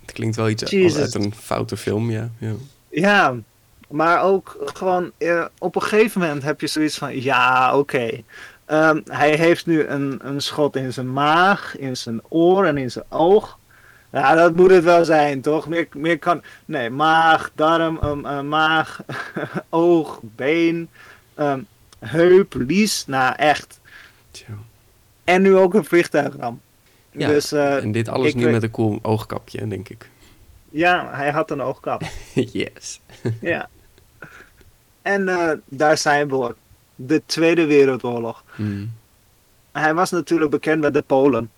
Het 0.00 0.12
klinkt 0.12 0.36
wel 0.36 0.48
iets 0.48 0.62
als 0.62 0.96
uit 0.96 1.14
een 1.14 1.34
foute 1.34 1.76
film, 1.76 2.10
ja. 2.10 2.28
ja. 2.38 2.52
ja. 2.90 3.34
Maar 3.88 4.22
ook 4.22 4.56
gewoon 4.74 5.10
eh, 5.18 5.44
op 5.58 5.74
een 5.76 5.82
gegeven 5.82 6.20
moment 6.20 6.42
heb 6.42 6.60
je 6.60 6.66
zoiets 6.66 6.98
van: 6.98 7.20
ja, 7.22 7.78
oké. 7.78 8.10
Ehm, 8.64 9.00
hij 9.04 9.34
heeft 9.36 9.66
nu 9.66 9.86
een, 9.86 10.18
een 10.22 10.40
schot 10.40 10.76
in 10.76 10.92
zijn 10.92 11.12
maag, 11.12 11.76
in 11.78 11.96
zijn 11.96 12.20
oor 12.28 12.64
en 12.66 12.76
in 12.78 12.90
zijn 12.90 13.04
oog. 13.08 13.58
Ja, 14.14 14.34
dat 14.34 14.56
moet 14.56 14.70
het 14.70 14.84
wel 14.84 15.04
zijn, 15.04 15.40
toch? 15.40 15.68
Meer, 15.68 15.88
meer 15.96 16.18
kan. 16.18 16.42
Nee, 16.64 16.90
maag, 16.90 17.50
darm, 17.54 17.98
um, 18.04 18.26
eh, 18.26 18.40
maag, 18.40 19.00
oog, 19.68 20.18
been, 20.22 20.88
ehm, 21.34 21.60
heup, 21.98 22.54
lies. 22.54 23.06
Nou, 23.06 23.34
echt. 23.36 23.80
Tja. 24.30 24.46
En 25.24 25.42
nu 25.42 25.56
ook 25.56 25.74
een 25.74 25.84
vliegtuigramp. 25.84 26.60
Ja, 27.10 27.28
Dus 27.28 27.52
eh, 27.52 27.76
en 27.82 27.92
dit 27.92 28.08
alles 28.08 28.34
nu 28.34 28.42
weet- 28.44 28.52
met 28.52 28.62
een 28.62 28.70
cool 28.70 28.98
oogkapje, 29.02 29.68
denk 29.68 29.88
ik. 29.88 30.10
ja, 30.70 31.10
hij 31.12 31.30
had 31.30 31.50
een 31.50 31.60
oogkap. 31.62 32.02
yes. 32.34 33.00
ja. 33.40 33.68
En 35.02 35.28
eh, 35.28 35.50
daar 35.68 35.98
zijn 35.98 36.28
we. 36.28 36.54
De 36.94 37.22
Tweede 37.26 37.66
Wereldoorlog. 37.66 38.44
Hm. 38.54 38.84
Hij 39.72 39.94
was 39.94 40.10
natuurlijk 40.10 40.50
bekend 40.50 40.80
met 40.80 40.94
de 40.94 41.02
Polen. 41.02 41.50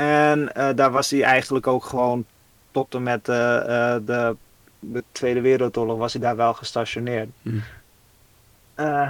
En 0.00 0.54
eh, 0.54 0.68
daar 0.74 0.90
was 0.90 1.10
hij 1.10 1.22
eigenlijk 1.22 1.66
ook 1.66 1.84
gewoon 1.84 2.24
tot 2.70 2.94
en 2.94 3.02
met 3.02 3.28
eh, 3.28 3.56
eh, 3.94 4.02
de, 4.06 4.36
de 4.78 5.04
Tweede 5.12 5.40
Wereldoorlog 5.40 5.98
was 5.98 6.12
hij 6.12 6.22
daar 6.22 6.36
wel 6.36 6.54
gestationeerd. 6.54 7.28
Hm. 7.42 7.58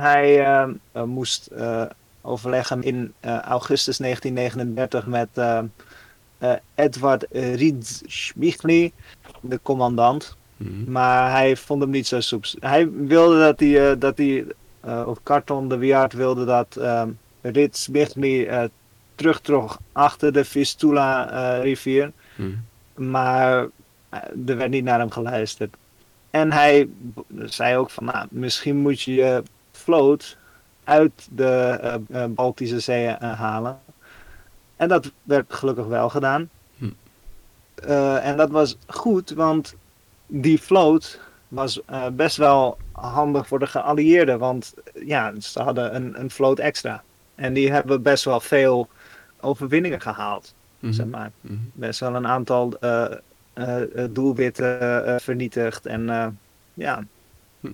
Hij 0.00 0.66
moest 1.04 1.50
overleggen 2.20 2.82
in 2.82 3.14
augustus 3.42 3.98
1939 3.98 5.06
met 5.06 5.28
Edward 6.74 7.26
Rieds 7.30 8.02
Schmigli, 8.06 8.92
de 9.40 9.60
commandant. 9.62 10.36
Hm. 10.56 10.90
Maar 10.90 11.30
hij 11.30 11.56
vond 11.56 11.82
hem 11.82 11.90
niet 11.90 12.06
zo 12.06 12.20
soeps. 12.20 12.56
Hij 12.60 12.90
wilde 12.90 13.38
dat 13.38 13.60
hij, 13.60 13.98
dat 13.98 14.18
hij 14.18 14.46
of 15.06 15.22
Carton 15.22 15.68
de 15.68 15.76
Wiart 15.76 16.12
wilde 16.12 16.44
dat 16.44 16.76
eh 16.76 17.02
terugtrok 19.20 19.76
achter 19.92 20.32
de 20.32 20.44
Vistula-rivier. 20.44 22.12
Hm. 22.36 22.50
Maar 22.94 23.66
eh, 24.08 24.20
er 24.46 24.56
werd 24.56 24.70
niet 24.70 24.84
naar 24.84 24.98
hem 24.98 25.10
geluisterd. 25.10 25.76
En 26.30 26.52
hij 26.52 26.88
zei 27.44 27.76
ook 27.76 27.90
van, 27.90 28.04
nou, 28.04 28.26
misschien 28.30 28.76
moet 28.76 29.02
je 29.02 29.14
je 29.14 29.42
vloot 29.72 30.36
uit 30.84 31.28
de 31.30 31.78
eh, 31.80 32.22
eh, 32.22 32.30
Baltische 32.30 32.80
Zee 32.80 33.06
eh, 33.06 33.38
halen. 33.38 33.80
En 34.76 34.88
dat 34.88 35.12
werd 35.22 35.54
gelukkig 35.54 35.86
wel 35.86 36.08
gedaan. 36.08 36.48
Hm. 36.78 36.90
Eh, 37.74 38.26
en 38.26 38.36
dat 38.36 38.50
was 38.50 38.76
goed, 38.86 39.30
want 39.30 39.74
die 40.26 40.60
vloot 40.60 41.20
was 41.48 41.84
eh, 41.84 42.06
best 42.12 42.36
wel 42.36 42.78
handig 42.92 43.46
voor 43.46 43.58
de 43.58 43.66
geallieerden. 43.66 44.38
Want 44.38 44.74
eh, 44.74 45.06
ja, 45.06 45.32
ze 45.40 45.62
hadden 45.62 45.94
een, 45.94 46.20
een 46.20 46.30
vloot 46.30 46.58
extra. 46.58 47.02
En 47.34 47.52
die 47.52 47.72
hebben 47.72 48.02
best 48.02 48.24
wel 48.24 48.40
veel 48.40 48.88
overwinningen 49.42 50.00
gehaald, 50.00 50.54
Mhm. 50.78 50.92
zeg 50.92 51.06
maar 51.06 51.30
Mhm. 51.40 51.54
best 51.72 52.00
wel 52.00 52.14
een 52.14 52.26
aantal 52.26 52.76
eh, 52.80 53.04
eh, 53.52 53.82
eh, 54.04 54.10
doelwitten 54.10 55.20
vernietigd. 55.20 55.86
En 55.86 56.38
ja. 56.74 57.04
Hm. 57.60 57.68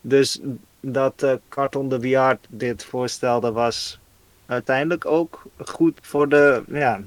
Dus 0.00 0.40
dat 0.80 1.38
Carton 1.48 1.88
de 1.88 1.98
Wiart 1.98 2.46
dit 2.48 2.84
voorstelde 2.84 3.52
was 3.52 4.00
uiteindelijk 4.46 5.06
ook 5.06 5.42
goed 5.58 5.98
voor 6.02 6.28
de, 6.28 6.62
ja, 6.68 7.00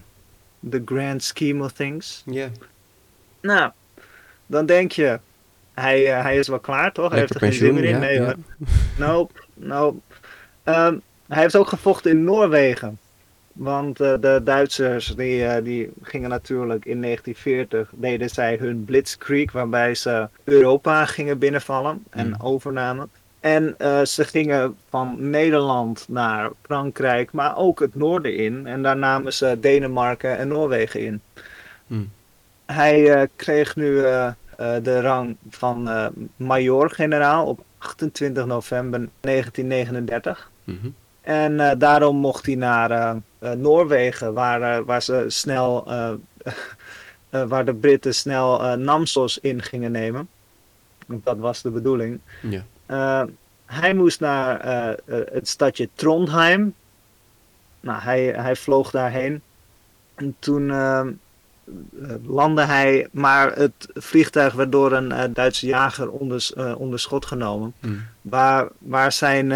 the 0.69 0.81
grand 0.85 1.23
scheme 1.23 1.63
of 1.63 1.71
things. 1.71 2.23
Ja, 2.25 2.47
Nou, 3.41 3.71
dan 4.45 4.65
denk 4.65 4.91
je, 4.91 5.19
hij, 5.73 6.01
hij 6.01 6.37
is 6.37 6.47
wel 6.47 6.59
klaar 6.59 6.91
toch? 6.91 7.09
Hij 7.11 7.19
heeft 7.19 7.33
er 7.33 7.39
geen 7.39 7.53
zin 7.53 7.73
meer 7.73 7.83
in. 7.83 7.89
ja. 7.89 7.97
Nee 7.97 8.13
ja. 8.19 8.23
hoor. 8.23 8.35
Nope, 8.97 9.33
nope. 9.53 9.99
Ehm, 10.63 10.97
hij 11.27 11.41
heeft 11.41 11.55
ook 11.55 11.67
gevochten 11.67 12.11
in 12.11 12.23
Noorwegen. 12.23 12.99
Want 13.53 14.01
uh, 14.01 14.13
de 14.19 14.41
Duitsers 14.43 15.07
die, 15.15 15.43
uh, 15.43 15.53
die 15.63 15.89
gingen 16.01 16.29
natuurlijk 16.29 16.85
in 16.85 17.01
1940 17.01 17.89
deden 17.95 18.29
zij 18.29 18.57
hun 18.59 18.85
Blitzkrieg, 18.85 19.51
waarbij 19.51 19.95
ze 19.95 20.27
Europa 20.43 21.05
gingen 21.05 21.37
binnenvallen 21.39 22.03
en 22.09 22.27
Mm. 22.27 22.35
overnamen. 22.41 23.09
En 23.39 23.75
uh, 23.79 24.01
ze 24.03 24.23
gingen 24.23 24.75
van 24.89 25.29
Nederland 25.29 26.05
naar 26.09 26.49
Frankrijk, 26.61 27.31
maar 27.31 27.57
ook 27.57 27.79
het 27.79 27.95
noorden 27.95 28.35
in. 28.35 28.67
En 28.67 28.81
daar 28.81 28.97
namen 28.97 29.33
ze 29.33 29.57
Denemarken 29.61 30.37
en 30.37 30.47
Noorwegen 30.47 30.99
in. 30.99 31.21
Mm. 31.87 32.09
Hij 32.65 33.27
kreeg 33.35 33.75
nu 33.75 33.95
de 34.81 35.01
rang 35.01 35.35
van 35.49 35.89
major-generaal 36.35 37.45
op 37.45 37.63
28 37.77 38.45
november 38.45 39.07
1939. 39.21 40.51
Mm-hmm. 40.63 40.95
En 41.21 41.51
uh, 41.51 41.71
daarom 41.77 42.15
mocht 42.15 42.45
hij 42.45 42.55
naar 42.55 42.91
uh, 42.91 43.15
uh, 43.39 43.51
Noorwegen, 43.51 44.33
waar, 44.33 44.85
waar 44.85 45.01
ze 45.01 45.25
snel, 45.27 45.87
waar 47.47 47.65
de 47.65 47.73
Britten 47.73 48.15
snel 48.15 48.77
Namsos 48.77 49.39
in 49.39 49.61
gingen 49.61 49.91
nemen. 49.91 50.29
Dat 51.07 51.37
was 51.37 51.61
de 51.61 51.69
bedoeling. 51.69 52.19
Ja. 52.41 53.27
hij 53.65 53.93
moest 53.93 54.19
naar 54.19 54.65
het 55.05 55.47
stadje 55.47 55.89
Trondheim. 55.93 56.73
Nou, 57.79 58.01
hij, 58.01 58.23
hij 58.25 58.55
vloog 58.55 58.91
daarheen. 58.91 59.41
En 60.15 60.35
toen 60.39 60.71
landde 62.25 62.61
hij, 62.61 63.07
maar 63.11 63.55
het 63.55 63.87
vliegtuig 63.93 64.53
werd 64.53 64.71
door 64.71 64.91
een 64.91 65.33
Duitse 65.33 65.65
jager 65.65 66.09
onder, 66.09 66.53
onder 66.77 66.99
schot 66.99 67.25
genomen. 67.25 67.73
Mm. 67.79 68.05
Waar, 68.21 68.67
waar 68.77 69.11
zijn 69.11 69.51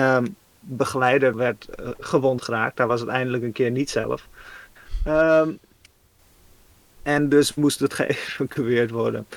begeleider 0.65 1.35
werd 1.35 1.67
uh, 1.79 1.89
gewond 1.99 2.41
geraakt. 2.41 2.77
Daar 2.77 2.87
was 2.87 2.99
het 2.99 3.09
eindelijk 3.09 3.43
een 3.43 3.51
keer 3.51 3.71
niet 3.71 3.89
zelf. 3.89 4.27
Um, 5.07 5.59
en 7.03 7.29
dus 7.29 7.55
moest 7.55 7.79
het 7.79 7.93
geëvacueerd 7.99 8.91
worden. 8.91 9.27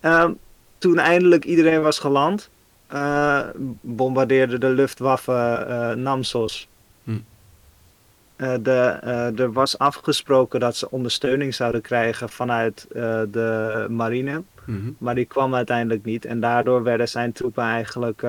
Um, 0.00 0.38
toen 0.78 0.98
eindelijk 0.98 1.44
iedereen 1.44 1.82
was 1.82 1.98
geland, 1.98 2.50
uh, 2.92 3.40
bombardeerde 3.80 4.58
de 4.58 4.68
Luftwaffe 4.68 5.66
uh, 5.68 5.92
Namsos. 6.02 6.68
Hm. 7.04 7.18
de, 8.62 8.76
er 9.36 9.52
was 9.52 9.78
afgesproken 9.78 10.60
dat 10.60 10.76
ze 10.76 10.90
ondersteuning 10.90 11.54
zouden 11.54 11.80
krijgen 11.80 12.28
vanuit 12.28 12.86
de 13.30 13.86
marine. 13.90 14.42
Mm-hmm. 14.64 14.96
Maar 14.98 15.14
die 15.14 15.24
kwam 15.24 15.54
uiteindelijk 15.54 16.04
niet. 16.04 16.24
En 16.24 16.40
daardoor 16.40 16.82
werden 16.82 17.08
zijn 17.08 17.32
troepen 17.32 17.64
eigenlijk 17.64 18.22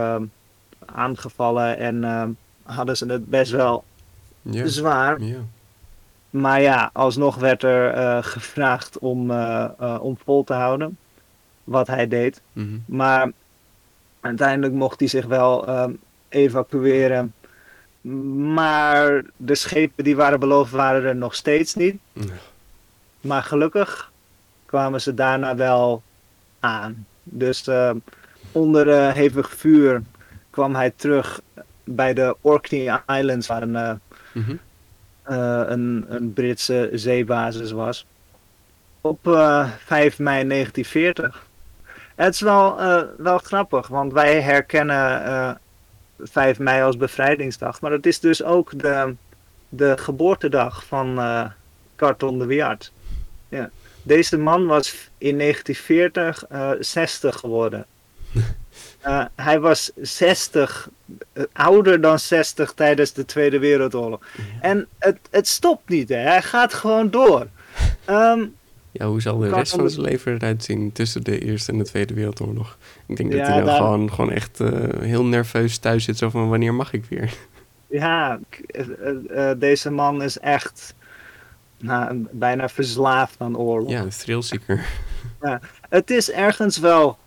aangevallen 0.94 1.78
en 1.78 1.96
uh, 1.96 2.24
hadden 2.64 2.98
ze 2.98 3.06
het 3.06 3.30
best 3.30 3.52
wel 3.52 3.84
ja. 4.42 4.68
zwaar. 4.68 5.22
Ja. 5.22 5.38
Maar 6.30 6.62
ja, 6.62 6.90
alsnog 6.94 7.36
werd 7.36 7.64
er 7.64 7.98
uh, 7.98 8.18
gevraagd 8.24 9.00
om, 9.00 9.32
uh, 9.32 9.98
om 10.02 10.18
vol 10.24 10.44
te 10.44 10.54
houden. 10.54 10.98
Wat 11.64 11.88
hij 11.88 12.08
deed. 12.08 12.42
Mm-hmm. 12.54 12.84
Maar 12.86 13.32
uiteindelijk 14.20 14.74
mocht 14.74 15.00
hij 15.00 15.10
zich 15.10 15.26
wel 15.26 15.68
evacueren. 16.30 17.34
Maar 18.54 19.24
de 19.38 19.56
schepen 19.56 20.04
die 20.04 20.16
waren 20.16 20.40
beloofd 20.40 20.72
waren 20.72 21.04
er 21.04 21.16
nog 21.16 21.36
steeds 21.36 21.76
niet. 21.76 21.96
Ja. 22.14 22.34
Maar 23.22 23.44
gelukkig 23.44 24.12
kwamen 24.66 25.02
ze 25.02 25.14
daarna 25.14 25.56
wel 25.56 26.02
aan. 26.60 27.06
Dus 27.24 27.70
onder 28.52 29.14
hevig 29.14 29.50
vuur 29.50 30.02
kwam 30.60 30.76
hij 30.76 30.92
terug 30.96 31.42
bij 31.84 32.14
de 32.14 32.36
Orkney 32.42 33.02
Islands, 33.08 33.48
waar 33.48 33.62
een, 33.62 33.74
uh, 33.74 33.92
mm-hmm. 34.34 34.60
uh, 35.30 35.62
een, 35.66 36.06
een, 36.08 36.34
Britse 36.34 36.90
zeebasis 36.94 37.72
was. 37.72 38.06
Op 39.02 39.28
uh, 39.28 39.70
5 39.86 40.20
mei 40.20 40.48
1940. 40.48 41.48
Het 42.16 42.34
is 42.34 42.42
wel, 42.42 42.78
wel 43.18 43.38
grappig, 43.38 43.88
want 43.88 44.14
wij 44.14 44.42
herkennen 44.42 45.60
5 46.20 46.60
mei 46.60 46.84
als 46.84 46.98
bevrijdingsdag. 46.98 47.82
Maar 47.82 47.92
het 47.92 48.06
is 48.06 48.20
dus 48.20 48.44
ook 48.44 48.80
de, 48.80 49.16
de 49.70 49.98
geboortedag 49.98 50.86
van 50.86 51.20
Carton 51.96 52.40
de 52.40 52.46
Wiart. 52.46 52.92
Ja. 53.50 53.70
Deze 54.04 54.38
man 54.38 54.66
was 54.66 55.10
in 55.18 55.38
1940 55.38 56.44
60 56.80 57.36
geworden. 57.36 57.86
Uh, 59.06 59.26
hij 59.36 59.60
was 59.60 59.92
60, 59.96 60.90
uh, 61.34 61.44
ouder 61.54 62.02
dan 62.02 62.20
60 62.20 62.72
tijdens 62.74 63.14
de 63.14 63.26
Tweede 63.26 63.60
Wereldoorlog. 63.60 64.20
Ja. 64.38 64.44
En 64.62 64.88
het, 65.00 65.18
het 65.32 65.48
stopt 65.48 65.90
niet, 65.90 66.10
hè. 66.10 66.16
hij 66.16 66.42
gaat 66.42 66.74
gewoon 66.74 67.10
door. 67.10 67.48
Um, 68.10 68.56
ja, 68.92 69.06
hoe 69.06 69.22
zal 69.22 69.38
de 69.38 69.50
rest 69.50 69.72
van 69.72 69.90
zijn 69.90 70.02
leven 70.06 70.34
eruit 70.34 70.64
zien 70.64 70.92
tussen 70.92 71.24
de 71.24 71.40
Eerste 71.40 71.72
en 71.72 71.78
de 71.78 71.84
Tweede 71.84 72.14
Wereldoorlog? 72.14 72.78
Ik 73.08 73.18
denk 73.18 73.32
dat 73.32 73.40
Ja, 73.40 73.46
hij 73.46 73.56
dan 73.58 73.66
daar- 73.66 73.76
gewoon, 73.78 74.12
gewoon 74.14 74.32
echt 74.32 74.60
eh, 74.60 74.72
heel 75.00 75.26
nerveus 75.26 75.78
thuis 75.78 76.04
zit. 76.04 76.18
Zo 76.18 76.30
van, 76.30 76.50
wanneer 76.50 76.74
mag 76.74 76.94
ik 76.94 77.06
weer? 77.06 77.34
Ja, 77.88 78.40
eh, 78.68 78.86
eh, 78.90 79.50
eh, 79.52 79.60
deze 79.60 79.92
man 79.92 80.24
is 80.24 80.40
echt 80.40 80.96
nou, 81.78 82.26
bijna 82.32 82.70
verslaafd 82.70 83.36
aan 83.38 83.58
oorlog. 83.58 83.90
Ja, 83.90 84.02
een 84.02 84.10
thrillseeker. 84.10 84.86
Het 85.90 86.10
is 86.12 86.32
ergens 86.32 86.78
wel 86.78 87.18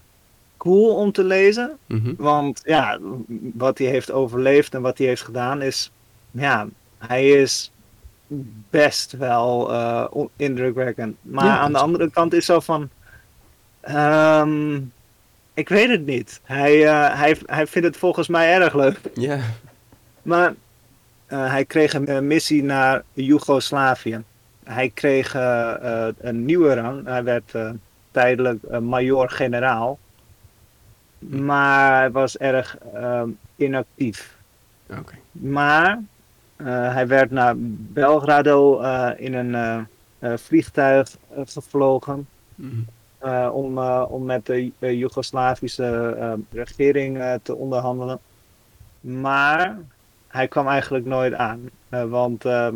cool 0.62 0.94
om 0.94 1.12
te 1.12 1.24
lezen. 1.24 1.78
Mhm. 1.86 2.12
Want 2.16 2.60
ja, 2.64 2.98
wat 3.54 3.78
hij 3.78 3.86
heeft 3.86 4.10
overleefd 4.10 4.74
en 4.74 4.82
wat 4.82 4.98
hij 4.98 5.06
heeft 5.06 5.22
gedaan 5.22 5.62
is... 5.62 5.92
Ja, 6.30 6.66
hij 6.98 7.28
is 7.28 7.72
best 8.70 9.12
wel 9.12 9.72
eh, 9.72 10.04
on- 10.10 10.28
indrukwekkend. 10.36 11.16
Maar 11.22 11.44
Ja, 11.44 11.58
aan 11.58 11.72
de 11.72 11.78
andere 11.78 12.10
kant 12.10 12.32
is 12.34 12.44
zo 12.46 12.60
van... 12.60 12.88
ehm, 13.80 14.80
ik 15.54 15.68
weet 15.68 15.88
het 15.88 16.06
niet. 16.06 16.40
Hij, 16.44 16.86
eh, 16.86 17.18
hij, 17.18 17.36
hij 17.46 17.66
vindt 17.66 17.86
het 17.88 17.96
volgens 17.96 18.28
mij 18.28 18.52
erg 18.60 18.74
leuk. 18.74 19.00
Ja, 19.14 19.38
Maar 20.22 20.54
eh, 21.26 21.50
hij 21.50 21.64
kreeg 21.64 21.94
een 21.94 22.06
eh, 22.06 22.18
missie 22.20 22.62
naar 22.62 23.02
Joegoslavië. 23.12 24.22
Hij 24.64 24.90
kreeg 24.94 25.34
eh, 25.34 26.06
eh, 26.06 26.14
een 26.20 26.44
nieuwe 26.44 26.74
rang. 26.74 27.06
Hij 27.06 27.24
werd 27.24 27.54
eh, 27.54 27.70
tijdelijk 28.10 28.62
eh, 28.62 28.78
major-generaal. 28.78 29.98
Maar 31.28 31.98
hij 31.98 32.10
was 32.10 32.36
erg 32.36 32.78
eh, 32.78 33.22
inactief. 33.56 34.36
oké. 34.90 35.14
Maar 35.32 36.02
eh, 36.56 36.92
hij 36.94 37.06
werd 37.06 37.30
naar 37.30 37.54
Belgrado 37.58 38.80
eh, 38.80 39.10
in 39.16 39.34
een 39.34 39.86
eh, 40.18 40.36
vliegtuig 40.36 41.16
gevlogen. 41.34 42.28
Mhm. 42.54 43.50
om, 43.52 43.78
om 44.08 44.24
met 44.24 44.46
de 44.46 44.72
Joegoslavische 44.98 46.38
regering 46.50 47.38
te 47.42 47.54
onderhandelen. 47.54 48.18
Maar 49.00 49.78
hij 50.28 50.48
kwam 50.48 50.68
eigenlijk 50.68 51.04
nooit 51.04 51.34
aan, 51.34 51.70
want 51.88 52.44
eh, 52.44 52.68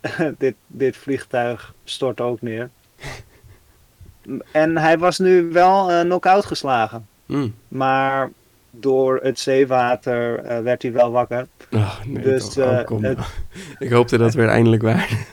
dit, 0.38 0.54
dit 0.66 0.96
vliegtuig 0.96 1.74
stort 1.84 2.20
ook 2.20 2.42
neer. 2.42 2.70
en 4.52 4.76
hij 4.76 4.98
was 4.98 5.18
nu 5.18 5.52
wel 5.52 5.90
eh 5.90 6.00
knock-out 6.00 6.44
geslagen, 6.44 7.08
Mm. 7.28 7.54
maar 7.68 8.30
door 8.70 9.20
het 9.22 9.38
zeewater 9.38 10.38
eh, 10.38 10.60
werd 10.60 10.82
hij 10.82 10.92
wel 10.92 11.10
wakker. 11.10 11.46
Oh, 11.70 12.00
nee, 12.06 12.22
Dus. 12.22 12.56
Oh, 12.58 12.64
eh, 12.64 12.76
het- 12.76 13.00
nou. 13.00 13.16
Ik 13.78 13.90
hoopte 13.90 14.18
dat 14.18 14.34
weer 14.34 14.48
eindelijk 14.48 14.82
waar. 14.82 15.26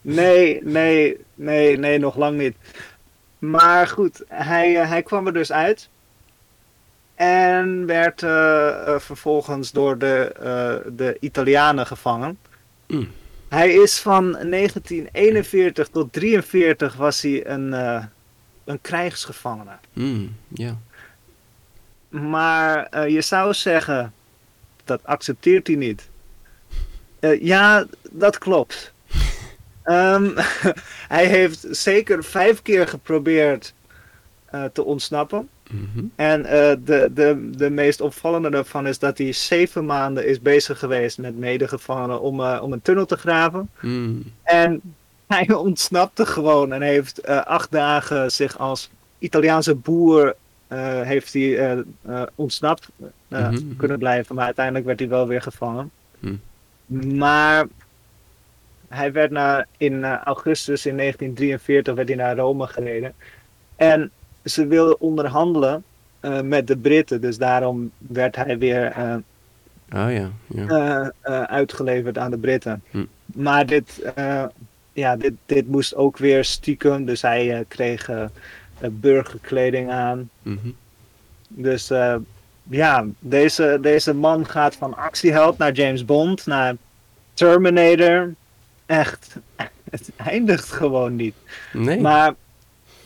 Nee, 0.00 0.60
nee, 0.64 1.16
nee, 1.34 1.78
nee, 1.78 1.98
nog 1.98 2.16
lang 2.16 2.38
niet. 2.38 2.56
Maar 3.38 3.86
goed, 3.86 4.22
hij, 4.28 4.80
eh, 4.80 4.88
hij 4.88 5.02
kwam 5.02 5.26
er 5.26 5.32
dus 5.32 5.52
uit. 5.52 5.88
En 7.14 7.86
werd 7.86 8.20
vervolgens 9.02 9.72
door 9.72 9.98
de, 9.98 10.32
de 10.96 11.16
Italianen 11.20 11.86
gevangen. 11.86 12.38
Mm. 12.86 13.08
Hij 13.48 13.72
is 13.74 13.98
van 14.00 14.30
1941 14.32 15.88
tot 15.88 16.12
43 16.12 16.94
was 16.96 17.22
hij 17.22 17.46
een, 17.46 17.74
eh, 17.74 18.04
een 18.64 18.80
krijgsgevangene. 18.80 19.70
Mm, 19.92 20.36
ja. 20.48 20.78
Maar 22.08 22.86
eh, 22.86 23.08
je 23.08 23.20
zou 23.20 23.54
zeggen, 23.54 24.12
dat 24.84 25.00
accepteert 25.04 25.66
hij 25.66 25.76
niet. 25.76 26.08
Eh, 27.20 27.42
ja, 27.42 27.86
dat 28.10 28.38
klopt. 28.38 28.92
Ehm, 29.82 30.30
hij 31.16 31.26
heeft 31.26 31.66
zeker 31.70 32.24
vijf 32.24 32.62
keer 32.62 32.88
geprobeerd 32.88 33.74
eh, 34.44 34.64
te 34.64 34.84
ontsnappen. 34.84 35.48
Mhm. 35.70 36.04
En 36.16 36.42
de, 36.84 37.10
de, 37.14 37.50
de 37.50 37.70
meest 37.70 38.00
opvallende 38.00 38.50
daarvan 38.50 38.86
is 38.86 38.98
dat 38.98 39.18
hij 39.18 39.32
zeven 39.32 39.86
maanden 39.86 40.26
is 40.26 40.40
bezig 40.40 40.78
geweest 40.78 41.18
met 41.18 41.38
medegevangenen 41.38 42.20
om, 42.20 42.40
om 42.40 42.72
een 42.72 42.82
tunnel 42.82 43.06
te 43.06 43.16
graven. 43.16 43.70
Mm. 43.80 44.32
En 44.42 44.80
hij 45.26 45.52
ontsnapte 45.68 46.26
gewoon 46.26 46.72
en 46.72 46.82
heeft 46.82 47.26
acht 47.26 47.70
dagen 47.70 48.32
zich 48.32 48.58
als 48.58 48.90
Italiaanse 49.18 49.74
boer 49.74 50.36
eh, 50.68 51.00
heeft 51.00 51.32
hij, 51.32 51.58
eh, 51.58 51.78
eh, 52.02 52.22
ontsnapt 52.34 52.88
eh, 53.28 53.48
Mhm. 53.50 53.76
kunnen 53.76 53.98
blijven. 53.98 54.34
Maar 54.34 54.44
uiteindelijk 54.44 54.84
werd 54.86 54.98
hij 54.98 55.08
wel 55.08 55.26
weer 55.26 55.42
gevangen. 55.42 55.90
Hm. 56.20 56.34
Maar 57.16 57.66
hij 58.88 59.12
werd 59.12 59.30
naar, 59.30 59.66
in 59.76 60.04
augustus 60.04 60.86
in 60.86 60.96
1943 60.96 61.94
werd 61.94 62.08
hij 62.08 62.16
naar 62.16 62.36
Rome 62.36 62.66
gereden. 62.66 63.14
En 63.76 64.10
ze 64.44 64.66
wilden 64.66 65.00
onderhandelen 65.00 65.84
met 66.42 66.66
de 66.66 66.76
Britten. 66.76 67.20
Dus 67.20 67.38
daarom 67.38 67.90
werd 67.98 68.36
hij 68.36 68.58
weer 68.58 68.92
Oh 69.94 70.12
ja, 70.12 70.30
ja. 70.46 71.12
uitgeleverd 71.46 72.18
aan 72.18 72.30
de 72.30 72.38
Britten. 72.38 72.82
Maar 73.24 73.66
dit, 73.66 74.12
ja, 74.92 75.16
dit, 75.16 75.32
dit 75.46 75.68
moest 75.68 75.94
ook 75.94 76.16
weer 76.18 76.44
stiekem. 76.44 77.04
Dus 77.04 77.22
hij 77.22 77.64
kreeg 77.68 78.10
burgerkleding 78.90 79.90
aan. 79.90 80.30
Mhm. 80.42 80.68
Dus 81.48 81.90
eh, 81.90 82.14
ja, 82.68 83.06
deze, 83.18 83.78
deze 83.80 84.14
man 84.14 84.46
gaat 84.46 84.76
van 84.76 84.96
actieheld 84.96 85.58
naar 85.58 85.72
James 85.72 86.04
Bond, 86.04 86.46
naar 86.46 86.76
Terminator. 87.34 88.34
Echt, 88.86 89.36
het 89.90 90.10
eindigt 90.16 90.72
gewoon 90.72 91.16
niet. 91.16 91.34
Nee, 91.72 92.00
Maar, 92.00 92.34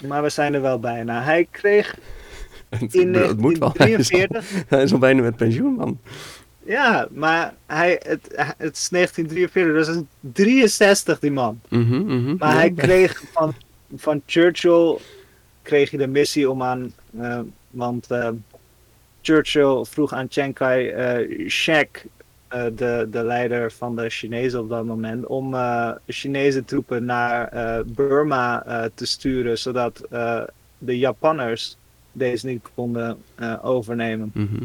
maar 0.06 0.22
we 0.22 0.28
zijn 0.28 0.54
er 0.54 0.62
wel 0.62 0.80
bijna. 0.80 1.22
Hij 1.22 1.46
kreeg 1.50 1.94
het, 2.68 2.94
in 2.94 3.14
het 3.14 3.38
moet 3.38 3.58
wel. 3.58 3.72
Hij 3.76 3.90
is, 3.90 4.12
al, 4.12 4.18
1943... 4.18 4.64
hij 4.68 4.82
is 4.82 4.92
al 4.92 4.98
bijna 4.98 5.22
met 5.22 5.36
pensioen, 5.36 5.74
man. 5.74 5.98
Ja, 6.64 7.08
maar 7.10 7.54
hij, 7.66 7.90
het, 7.90 8.28
het 8.58 8.76
is 8.76 8.88
1943, 8.88 9.74
dus 9.74 9.86
hij 9.86 9.96
is 9.96 10.02
63 10.32 11.18
die 11.18 11.30
man. 11.30 11.60
Mhm, 11.68 12.00
mhm. 12.00 12.36
Maar 12.38 12.50
Ja, 12.50 12.56
hij 12.56 12.70
kreeg 12.70 13.22
van, 13.32 13.54
van 13.96 14.22
Churchill 14.26 14.98
kreeg 15.62 15.90
hij 15.90 15.98
de 15.98 16.06
missie 16.06 16.50
om 16.50 16.62
aan, 16.62 16.92
eh, 17.18 17.40
want 17.70 18.10
eh, 18.10 18.28
Churchill 19.20 19.84
vroeg 19.84 20.12
aan 20.12 20.26
Chiang 20.28 20.54
Kai 20.54 20.94
shek 21.48 22.06
eh, 22.48 22.64
de, 22.76 23.08
de 23.10 23.24
leider 23.24 23.72
van 23.72 23.96
de 23.96 24.10
Chinezen 24.10 24.60
op 24.60 24.68
dat 24.68 24.84
moment, 24.84 25.26
om 25.26 25.56
Chinese 26.06 26.64
troepen 26.64 27.04
naar 27.04 27.52
Burma 27.86 28.64
te 28.94 29.06
sturen, 29.06 29.58
zodat 29.58 30.02
de 30.78 30.98
Japanners 30.98 31.76
deze 32.12 32.46
niet 32.46 32.68
konden 32.74 33.18
overnemen. 33.62 34.30
Mhm. 34.34 34.64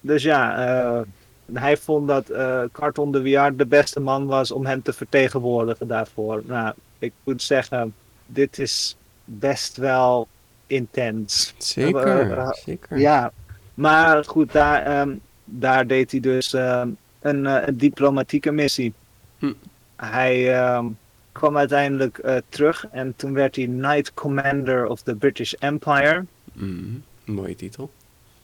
Dus 0.00 0.22
ja, 0.22 1.04
hij 1.52 1.76
vond 1.76 2.08
dat 2.08 2.32
Carton 2.72 3.12
de 3.12 3.20
Wiard 3.20 3.58
de 3.58 3.66
beste 3.66 4.00
man 4.00 4.26
was 4.26 4.50
om 4.50 4.66
hem 4.66 4.82
te 4.82 4.92
vertegenwoordigen 4.92 5.86
daarvoor. 5.86 6.42
Nou, 6.46 6.74
ik 6.98 7.12
moet 7.24 7.42
zeggen, 7.42 7.94
dit 8.26 8.58
is 8.58 8.96
best 9.24 9.76
wel 9.76 10.28
intens. 10.66 11.54
Zeker, 11.58 12.06
Eh, 12.06 12.30
eh, 12.30 12.52
zeker. 12.52 12.98
Ja, 12.98 13.32
maar 13.74 14.24
goed, 14.24 14.52
daar, 14.52 14.82
ehm, 14.82 15.14
daar 15.44 15.86
deed 15.86 16.10
hij 16.10 16.20
dus 16.20 16.54
ehm, 16.54 16.88
een, 17.20 17.46
eh, 17.46 17.66
een 17.66 17.76
diplomatieke 17.78 18.50
missie. 18.50 18.92
Hm. 19.38 19.52
Hij 19.96 20.54
ehm, 20.54 20.86
kwam 21.32 21.56
uiteindelijk 21.56 22.42
terug 22.48 22.86
en 22.90 23.12
toen 23.16 23.32
werd 23.32 23.56
hij 23.56 23.64
Knight 23.64 24.14
Commander 24.14 24.86
of 24.86 25.02
the 25.02 25.14
British 25.14 25.52
Empire. 25.52 26.24
Mhm. 26.52 26.98
Mooie 27.24 27.56
titel. 27.56 27.90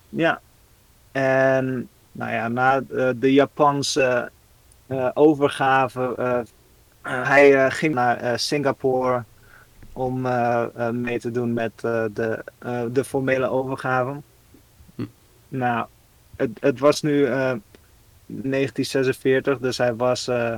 Ja. 0.09 0.41
En 1.13 1.89
nou 2.13 2.33
ja, 2.33 2.49
na 2.49 2.81
de 3.17 3.33
Japanse 3.33 4.31
overgave, 5.15 6.45
hij 7.03 7.71
ging 7.71 7.95
naar 7.95 8.39
Singapore 8.39 9.25
om 9.93 10.27
eh, 10.27 10.67
eh, 10.75 10.91
mee 10.91 11.21
te 11.21 11.31
doen 11.31 11.53
met 11.53 11.73
eh, 11.77 12.05
de, 12.13 12.45
de 12.93 13.05
formele 13.05 13.49
overgave. 13.49 14.21
Hm. 14.95 15.05
Nou, 15.49 15.87
het, 16.37 16.51
het 16.61 16.79
was 16.79 17.03
nu 17.03 17.25
eh, 17.25 17.53
1946, 18.27 19.59
dus 19.59 19.79
hij 19.79 19.95
was 19.95 20.29
eh 20.29 20.57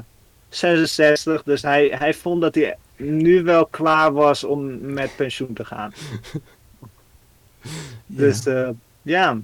66, 0.49 1.43
dus 1.43 1.63
hij, 1.63 1.87
hij 1.99 2.15
vond 2.15 2.41
dat 2.41 2.55
hij 2.55 2.77
nu 2.97 3.43
wel 3.43 3.67
klaar 3.67 4.13
was 4.13 4.45
om 4.45 4.93
met 4.93 5.17
pensioen 5.17 5.53
te 5.53 5.65
gaan. 5.65 5.93
Dus 8.07 8.47
eh, 8.47 8.69
ja. 9.03 9.39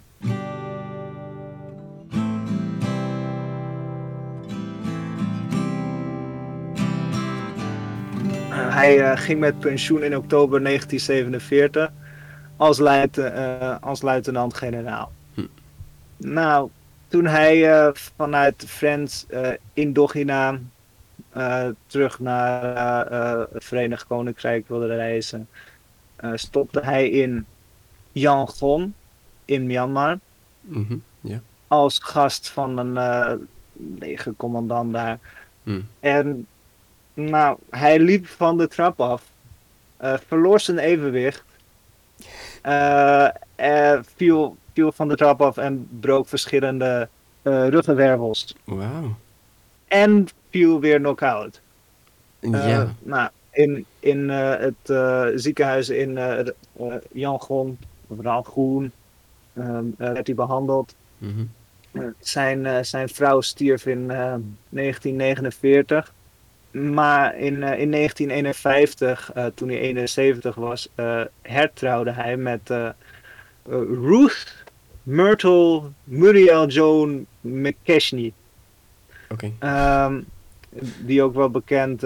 Hij 8.78 9.00
eh, 9.10 9.16
ging 9.18 9.40
met 9.40 9.58
pensioen 9.58 10.02
in 10.02 10.16
oktober 10.16 10.62
1947 10.62 11.90
als, 12.56 12.78
luite- 12.78 13.22
eh, 13.22 13.76
als 13.80 14.02
luitenant-generaal. 14.02 15.12
Hm. 15.34 15.46
Nou, 16.16 16.70
toen 17.08 17.26
hij 17.26 17.70
eh, 17.72 17.90
vanuit 17.92 18.64
Friends 18.66 19.26
eh 19.28 19.50
Indochina 19.72 20.58
eh, 21.30 21.68
terug 21.86 22.18
naar 22.18 23.06
het 23.52 23.64
Verenigd 23.64 24.06
Koninkrijk 24.06 24.68
wilde 24.68 24.86
reizen, 24.86 25.48
stopte 26.34 26.80
hij 26.80 27.08
in 27.10 27.46
Yangon 28.12 28.94
in 29.44 29.66
Myanmar 29.66 30.18
Mhm. 30.60 30.96
Als 31.68 31.98
gast 31.98 32.48
van 32.48 32.78
een 32.78 33.48
legercommandant 33.98 34.92
daar. 34.92 35.18
Hm. 35.62 35.80
En 36.00 36.46
nou, 37.18 37.58
hij 37.70 37.98
liep 37.98 38.26
van 38.26 38.58
de 38.58 38.68
trap 38.68 39.00
af, 39.00 39.22
eh, 39.96 40.14
verloor 40.26 40.60
zijn 40.60 40.78
evenwicht, 40.78 41.44
eh, 42.62 43.28
eh, 43.54 44.00
viel, 44.16 44.56
viel 44.72 44.92
van 44.92 45.08
de 45.08 45.16
trap 45.16 45.42
af 45.42 45.56
en 45.56 45.88
brook 46.00 46.28
verschillende 46.28 47.08
ruggenwervels. 47.42 48.54
Wauw. 48.64 49.16
En 49.86 50.28
viel 50.50 50.80
weer 50.80 50.98
knock-out. 50.98 51.60
Ja. 52.40 52.94
nou, 53.02 53.30
in, 53.50 53.84
in 54.00 54.28
het 54.28 54.92
ziekenhuis 55.34 55.88
in 55.88 56.18
Yangon, 57.12 57.78
of 58.08 58.20
Rangoon, 58.20 58.92
ehm, 59.54 59.84
eh, 59.98 60.12
werd 60.12 60.26
hij 60.26 60.36
behandeld. 60.36 60.94
Mhm. 61.18 61.44
Zijn, 62.18 62.84
zijn 62.84 63.08
vrouw 63.08 63.40
stierf 63.40 63.86
in 63.86 64.10
eh, 64.10 64.34
1949. 64.68 66.12
Maar 66.78 67.36
in, 67.36 67.62
eh, 67.62 67.80
in 67.80 67.88
1951, 67.88 69.32
eh, 69.34 69.46
toen 69.54 69.68
hij 69.68 69.78
71 69.78 70.54
was, 70.54 70.88
eh, 70.94 71.20
hertrouwde 71.42 72.10
hij 72.10 72.36
met 72.36 72.72
Ruth 74.02 74.64
Myrtle 75.02 75.82
Muriel 76.04 76.66
Joan 76.66 77.26
McKechnie. 77.40 78.32
Oké. 79.28 79.52
Ehm, 79.58 80.20
die 80.98 81.22
ook 81.22 81.34
wel 81.34 81.50
bekend 81.50 82.02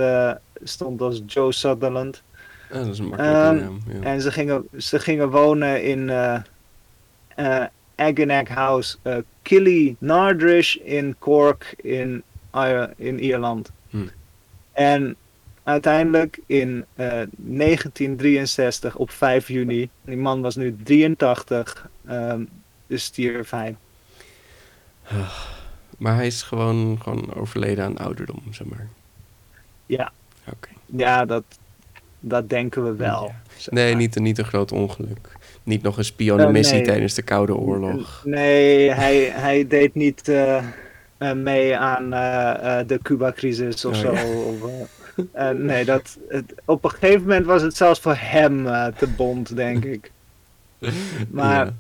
stond 0.63 1.01
als 1.01 1.23
Joe 1.27 1.53
Sutherland. 1.53 2.23
Dat 2.71 2.87
is 2.87 2.99
een 2.99 3.07
makkelijke 3.07 3.39
Ehm, 3.39 3.57
naam. 3.57 3.81
Ja. 3.87 4.01
En 4.03 4.21
ze 4.21 4.33
gingen, 4.33 4.69
ze 4.79 4.99
gingen 4.99 5.31
wonen 5.31 5.83
in 5.83 6.11
Aggeneck 7.97 8.49
House, 8.49 8.97
eh 9.03 9.17
Killy 9.43 9.97
Nardrish 9.99 10.75
in 10.75 11.17
Cork 11.19 11.75
in, 11.77 12.23
in 12.97 13.19
Ierland. 13.19 13.71
En 14.73 15.17
uiteindelijk 15.63 16.41
in 16.47 16.85
eh, 16.95 17.07
1963 17.37 18.97
op 18.97 19.11
5 19.11 19.49
juni, 19.49 19.89
die 20.01 20.17
man 20.17 20.41
was 20.41 20.57
nu 20.57 20.77
83, 20.83 21.89
ehm 22.07 22.43
dus 22.93 23.05
stierf 23.05 23.51
hij. 23.51 23.77
Maar 25.99 26.15
hij 26.15 26.27
is 26.27 26.43
gewoon, 26.43 26.99
gewoon 27.03 27.35
overleden 27.35 27.85
aan 27.85 27.99
ouderdom, 27.99 28.43
zeg 28.51 28.67
maar. 28.67 28.89
Ja. 29.87 30.13
Oké. 30.47 30.69
Ja, 30.87 31.25
dat, 31.25 31.45
dat 32.21 32.49
denken 32.49 32.85
we 32.85 32.95
wel. 32.95 33.27
Ja. 33.27 33.43
zeg 33.57 33.75
Nee, 33.75 33.95
niet, 33.95 34.19
niet 34.19 34.39
een 34.39 34.45
groot 34.45 34.73
ongeluk. 34.73 35.33
Niet 35.63 35.83
nog 35.83 35.99
een 35.99 36.05
spionnenmissie 36.05 36.75
Eh, 36.75 36.81
nee. 36.81 36.91
tijdens 36.91 37.15
de 37.15 37.23
Koude 37.23 37.55
Oorlog. 37.55 38.23
Nee, 38.25 38.91
hij, 38.91 39.25
hij 39.25 39.67
deed 39.67 39.95
niet 39.95 40.29
eh, 40.29 40.57
eh, 40.57 40.65
mee 41.31 41.77
aan 41.77 42.13
eh, 42.13 42.79
eh, 42.81 42.87
de 42.87 42.99
Cuba-crisis 43.03 43.85
of 43.85 43.95
Oh, 43.95 44.01
zo. 44.01 44.13
ja. 44.13 44.23
Eh, 45.33 45.51
eh, 45.51 45.57
nee, 45.57 45.85
dat, 45.85 46.19
het, 46.29 46.55
op 46.65 46.85
een 46.85 46.91
gegeven 46.91 47.21
moment 47.21 47.47
was 47.47 47.63
het 47.63 47.77
zelfs 47.77 48.01
voor 48.01 48.17
hem 48.19 48.67
eh, 48.67 48.87
te 48.87 49.07
bond, 49.09 49.57
denk 49.57 49.85
ik. 49.85 50.11
Maar, 51.31 51.67
Ja. 51.67 51.73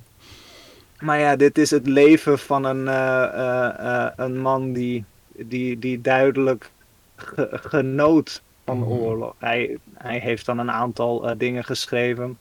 maar 1.00 1.18
ja, 1.18 1.36
dit 1.36 1.58
is 1.58 1.70
het 1.70 1.86
leven 1.86 2.38
van 2.38 2.64
een, 2.64 2.88
eh, 2.88 3.22
eh, 3.24 4.04
eh, 4.04 4.10
een 4.16 4.38
man 4.38 4.72
die, 4.72 5.04
die, 5.36 5.78
die 5.78 6.00
duidelijk 6.00 6.70
ge- 7.16 7.48
genoot 7.52 8.42
van 8.64 8.78
Mhm. 8.78 8.88
oorlog. 8.88 9.34
Hij, 9.38 9.78
hij 9.94 10.18
heeft 10.18 10.46
dan 10.46 10.58
een 10.58 10.70
aantal 10.70 11.28
eh, 11.28 11.34
dingen 11.38 11.64
geschreven. 11.64 12.38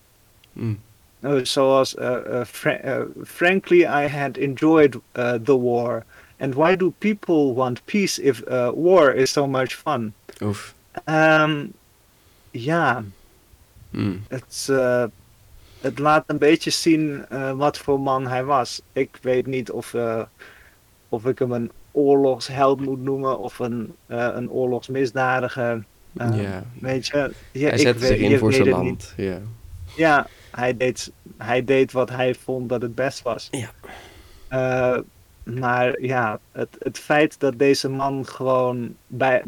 Uh, 0.54 1.44
zoals 1.44 1.96
fra- 2.46 3.06
frankly 3.24 3.80
I 3.82 4.08
had 4.08 4.38
enjoyed 4.38 4.98
the 5.44 5.60
war 5.62 6.04
and 6.42 6.54
why 6.54 6.76
do 6.76 6.94
people 6.98 7.54
want 7.54 7.86
peace 7.86 8.22
if 8.22 8.42
uh, 8.48 8.72
war 8.74 9.14
is 9.16 9.32
so 9.32 9.48
much 9.48 9.74
fun 9.74 10.14
Oef. 10.42 10.74
Ehm, 11.06 11.66
ja 12.52 13.04
Hm. 13.92 14.18
het, 14.28 14.68
uh, 14.70 15.04
het 15.82 16.00
laat 16.00 16.24
een 16.28 16.38
beetje 16.38 16.70
zien 16.70 17.26
uh, 17.32 17.52
wat 17.52 17.78
voor 17.78 18.00
man 18.00 18.28
hij 18.28 18.44
was 18.44 18.82
ik 18.94 19.18
weet 19.22 19.46
niet 19.46 19.72
of, 19.72 19.94
uh, 19.94 20.22
of 21.10 21.26
ik 21.26 21.40
hem 21.40 21.52
een 21.52 21.72
oorlogsheld 21.92 22.80
moet 22.80 23.02
noemen 23.02 23.40
of 23.40 23.60
een, 23.60 23.96
eh, 24.06 24.30
een 24.34 24.50
oorlogsmisdadiger. 24.50 25.84
Ja. 26.14 26.64
Weet 26.80 27.08
je, 27.08 27.32
ja, 27.52 27.70
hij 27.70 27.78
zette 27.78 28.06
zich 28.06 28.18
in 28.18 28.38
voor 28.38 28.54
zijn 28.54 28.70
land. 28.70 29.14
Ja, 29.18 29.40
ja 29.96 30.28
hij, 30.52 30.78
deed, 30.78 31.12
hij 31.38 31.66
deed 31.66 31.92
wat 31.92 32.10
hij 32.10 32.36
vond 32.36 32.70
dat 32.70 32.82
het 32.82 32.96
best 32.96 33.22
was. 33.22 33.50
Ja. 33.52 35.04
Maar 35.44 36.02
ja, 36.02 36.40
het, 36.52 36.76
het 36.80 37.00
feit 37.00 37.40
dat 37.40 37.60
deze 37.60 37.90
man 37.90 38.26
gewoon 38.28 38.96
bij, 39.08 39.44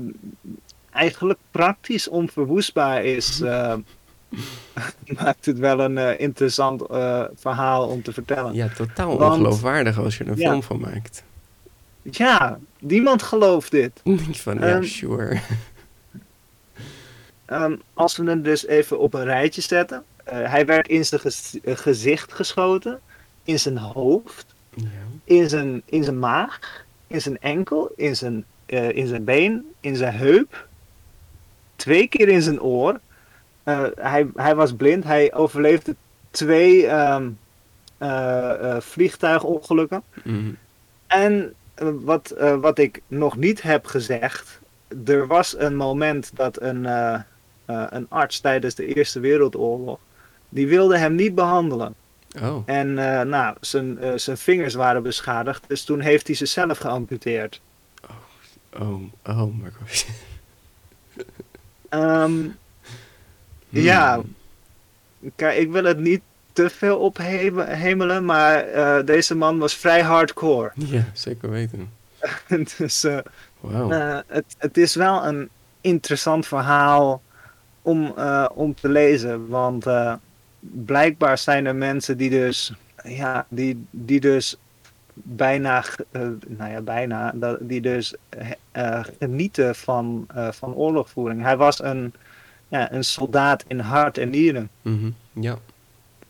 eigenlijk 0.91 1.39
praktisch 1.51 2.07
onverwoestbaar 2.07 3.03
is, 3.03 3.41
uh, 3.41 3.75
maakt 5.19 5.45
het 5.45 5.59
wel 5.59 5.79
een 5.79 5.97
uh, 5.97 6.19
interessant 6.19 6.83
uh, 6.91 7.23
verhaal 7.35 7.87
om 7.87 8.01
te 8.01 8.13
vertellen. 8.13 8.53
Ja, 8.53 8.67
totaal 8.67 9.17
Want, 9.17 9.31
ongeloofwaardig 9.31 9.99
als 9.99 10.17
je 10.17 10.23
er 10.23 10.29
een 10.29 10.37
ja. 10.37 10.49
film 10.49 10.63
van 10.63 10.79
maakt. 10.79 11.23
Ja, 12.01 12.59
niemand 12.79 13.23
gelooft 13.23 13.71
dit. 13.71 13.91
Niet 14.03 14.41
van, 14.41 14.59
ja, 14.59 14.75
um, 14.75 14.83
sure. 14.83 15.39
Um, 17.47 17.81
als 17.93 18.17
we 18.17 18.23
hem 18.23 18.41
dus 18.41 18.65
even 18.65 18.99
op 18.99 19.13
een 19.13 19.23
rijtje 19.23 19.61
zetten. 19.61 20.03
hij 20.25 20.65
werd 20.65 20.87
in 20.87 21.05
zijn 21.05 21.21
gez 21.21 21.55
gezicht 21.63 22.33
geschoten, 22.33 22.99
in 23.43 23.59
zijn 23.59 23.77
hoofd, 23.77 24.52
ja. 24.75 24.87
in, 25.23 25.49
zijn, 25.49 25.81
in 25.85 26.03
zijn 26.03 26.19
maag, 26.19 26.85
in 27.07 27.21
zijn 27.21 27.39
enkel, 27.39 27.91
in 27.95 28.15
zijn, 28.15 28.45
uh, 28.67 28.89
in 28.89 29.07
zijn 29.07 29.23
been, 29.23 29.65
in 29.79 29.95
zijn 29.95 30.13
heup, 30.13 30.67
twee 31.75 32.07
keer 32.07 32.27
in 32.27 32.41
zijn 32.41 32.61
oor. 32.61 32.99
Uh, 33.65 33.83
hij, 33.95 34.27
hij 34.35 34.55
was 34.55 34.73
blind, 34.73 35.03
hij 35.03 35.33
overleefde 35.33 35.95
twee 36.31 36.89
um, 36.91 37.39
uh, 37.99 38.79
vliegtuigongelukken. 38.79 40.03
Mm. 40.23 40.57
En 41.07 41.53
wat, 42.03 42.35
wat 42.59 42.77
ik 42.77 43.01
nog 43.07 43.37
niet 43.37 43.61
heb 43.61 43.85
gezegd, 43.85 44.59
er 45.05 45.27
was 45.27 45.55
een 45.57 45.75
moment 45.75 46.31
dat 46.35 46.61
een, 46.61 46.85
een 47.65 48.05
arts 48.09 48.39
tijdens 48.39 48.75
de 48.75 48.85
Eerste 48.85 49.19
Wereldoorlog, 49.19 49.99
die 50.49 50.67
wilde 50.67 50.97
hem 50.97 51.15
niet 51.15 51.35
behandelen. 51.35 51.95
Oh. 52.41 52.63
En 52.65 52.87
uh, 52.87 53.21
nou, 53.21 53.55
zijn, 53.59 53.97
uh, 54.03 54.11
zijn 54.15 54.37
vingers 54.37 54.73
waren 54.73 55.03
beschadigd, 55.03 55.63
dus 55.67 55.83
toen 55.83 55.99
heeft 55.99 56.27
hij 56.27 56.35
ze 56.35 56.45
zelf 56.45 56.77
geamputeerd. 56.77 57.61
Oh, 58.03 58.81
oh, 58.81 59.01
oh 59.23 59.61
my 59.61 59.71
gosh. 59.79 60.03
um, 61.89 62.55
hmm. 63.69 63.81
Ja, 63.81 64.21
kijk, 65.35 65.57
ik 65.57 65.71
wil 65.71 65.83
het 65.83 65.99
niet 65.99 66.21
te 66.53 66.69
veel 66.69 66.97
ophemelen, 66.97 68.25
maar 68.25 68.69
uh, 68.69 69.05
deze 69.05 69.35
man 69.35 69.57
was 69.57 69.73
vrij 69.73 70.01
hardcore. 70.01 70.71
Ja, 70.85 71.05
zeker 71.13 71.49
weten. 71.49 71.89
dus 72.77 73.05
wow. 73.59 74.21
het, 74.27 74.55
het 74.57 74.77
is 74.77 74.95
wel 74.95 75.25
een 75.25 75.49
interessant 75.81 76.47
verhaal 76.47 77.21
om, 77.81 78.13
om 78.53 78.75
te 78.75 78.89
lezen, 78.89 79.47
want 79.47 79.85
blijkbaar 80.71 81.37
zijn 81.37 81.65
er 81.65 81.75
mensen 81.75 82.17
die 82.17 82.29
dus, 82.29 82.73
ja, 83.03 83.45
die, 83.49 83.85
die 83.89 84.19
dus 84.19 84.57
bijna, 85.13 85.83
uh, 86.11 86.27
nou 86.47 86.71
ja, 86.71 86.81
bijna, 86.81 87.33
die 87.59 87.81
dus 87.81 88.15
uh, 88.73 89.03
genieten 89.19 89.75
van, 89.75 90.27
uh, 90.35 90.51
van 90.51 90.73
oorlogvoering. 90.73 91.41
Hij 91.41 91.57
was 91.57 91.83
een, 91.83 92.13
ja, 92.67 92.91
een 92.91 93.03
soldaat 93.03 93.63
in 93.67 93.79
hart 93.79 94.17
en 94.17 94.29
nieren. 94.29 94.69
Mm 94.81 94.99
-hmm. 94.99 95.43
Ja, 95.43 95.57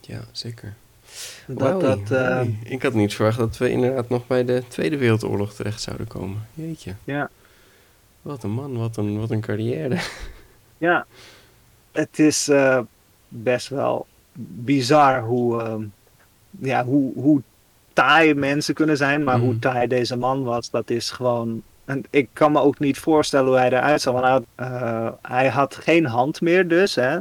ja, 0.02 0.22
zeker. 0.32 0.74
Dat, 1.48 1.82
dat. 1.82 2.48
Ik 2.64 2.84
had 2.84 2.94
niet 2.94 3.14
verwacht 3.14 3.38
dat 3.38 3.58
we 3.58 3.70
inderdaad 3.70 4.10
nog 4.10 4.28
bij 4.28 4.46
de 4.46 4.64
Tweede 4.68 4.98
Wereldoorlog 4.98 5.54
terecht 5.54 5.82
zouden 5.82 6.08
komen. 6.08 6.48
Jeetje. 6.54 6.96
Ja. 7.04 7.30
Wat 8.22 8.44
een 8.44 8.52
man, 8.52 8.78
wat 8.78 8.98
een, 8.98 9.20
wat 9.20 9.32
een 9.32 9.42
carrière. 9.42 10.00
Ja, 10.78 11.06
het 11.92 12.20
is 12.20 12.52
best 13.28 13.68
wel 13.68 14.08
bizar 14.36 15.22
hoe, 15.22 15.62
uh, 15.62 15.76
ja, 16.60 16.86
hoe, 16.86 17.14
hoe 17.16 17.42
taai 17.94 18.34
mensen 18.34 18.74
kunnen 18.74 18.98
zijn, 18.98 19.24
maar 19.24 19.38
mm. 19.38 19.44
hoe 19.44 19.60
taai 19.60 19.88
deze 19.88 20.18
man 20.18 20.44
was, 20.44 20.70
dat 20.70 20.90
is 20.90 21.12
gewoon. 21.12 21.62
En 21.86 22.04
ik 22.10 22.30
kan 22.34 22.52
me 22.52 22.60
ook 22.60 22.80
niet 22.80 22.98
voorstellen 22.98 23.48
hoe 23.48 23.58
hij 23.58 23.68
eruit 23.68 24.02
zag. 24.02 24.14
Want 24.14 24.26
hij 24.26 24.34
had, 24.34 24.72
uh, 24.72 25.10
hij 25.22 25.48
had 25.48 25.76
geen 25.76 26.06
hand 26.06 26.42
meer, 26.42 26.68
dus. 26.68 26.96
Hè? 26.96 27.20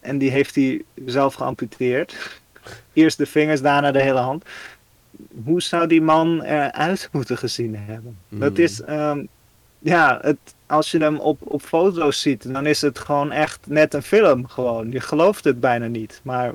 En 0.00 0.18
die 0.18 0.30
heeft 0.30 0.54
hij 0.54 0.82
zelf 1.06 1.34
geamputeerd. 1.34 2.40
Eerst 2.92 3.18
de 3.18 3.26
vingers, 3.26 3.62
daarna 3.62 3.92
de 3.92 4.02
hele 4.02 4.18
hand. 4.18 4.44
Hoe 5.44 5.62
zou 5.62 5.86
die 5.86 6.02
man 6.02 6.42
eruit 6.42 7.08
moeten 7.12 7.38
gezien 7.38 7.76
hebben? 7.76 8.16
Mm. 8.28 8.40
Dat 8.40 8.58
is. 8.58 8.82
Um, 8.88 9.28
ja, 9.82 10.18
het, 10.22 10.38
als 10.66 10.90
je 10.90 10.98
hem 10.98 11.18
op, 11.18 11.38
op 11.40 11.62
foto's 11.62 12.20
ziet, 12.20 12.52
dan 12.52 12.66
is 12.66 12.80
het 12.80 12.98
gewoon 12.98 13.32
echt 13.32 13.60
net 13.66 13.94
een 13.94 14.02
film. 14.02 14.46
Gewoon. 14.46 14.90
Je 14.90 15.00
gelooft 15.00 15.44
het 15.44 15.60
bijna 15.60 15.86
niet. 15.86 16.20
Maar 16.22 16.52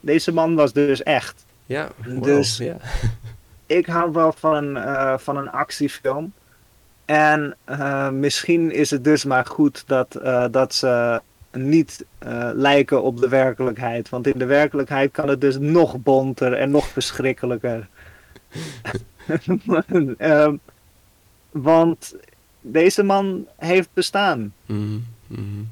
deze 0.00 0.32
man 0.32 0.54
was 0.54 0.72
dus 0.72 1.02
echt. 1.02 1.44
Ja, 1.66 1.88
wow, 2.06 2.22
dus 2.22 2.56
ja. 2.56 2.76
ik 3.66 3.86
hou 3.86 4.12
wel 4.12 4.32
van 4.32 4.54
een, 4.54 4.76
uh, 4.76 5.18
van 5.18 5.36
een 5.36 5.50
actiefilm. 5.50 6.32
En 7.04 7.56
uh, 7.68 8.10
misschien 8.10 8.72
is 8.72 8.90
het 8.90 9.04
dus 9.04 9.24
maar 9.24 9.46
goed 9.46 9.84
dat, 9.86 10.18
uh, 10.22 10.44
dat 10.50 10.74
ze 10.74 11.20
niet 11.52 12.04
lijken 12.54 13.02
op 13.02 13.20
de 13.20 13.28
werkelijkheid. 13.28 14.08
Want 14.08 14.26
in 14.26 14.38
de 14.38 14.44
werkelijkheid 14.44 15.12
kan 15.12 15.28
het 15.28 15.40
dus 15.40 15.58
nog 15.58 15.96
bonter 15.98 16.52
en 16.52 16.70
nog 16.70 16.86
verschrikkelijker. 16.86 17.88
want 21.50 22.16
deze 22.66 23.02
man 23.02 23.46
heeft 23.56 23.88
bestaan. 23.92 24.54
Mm 24.66 25.06
-hmm. 25.26 25.68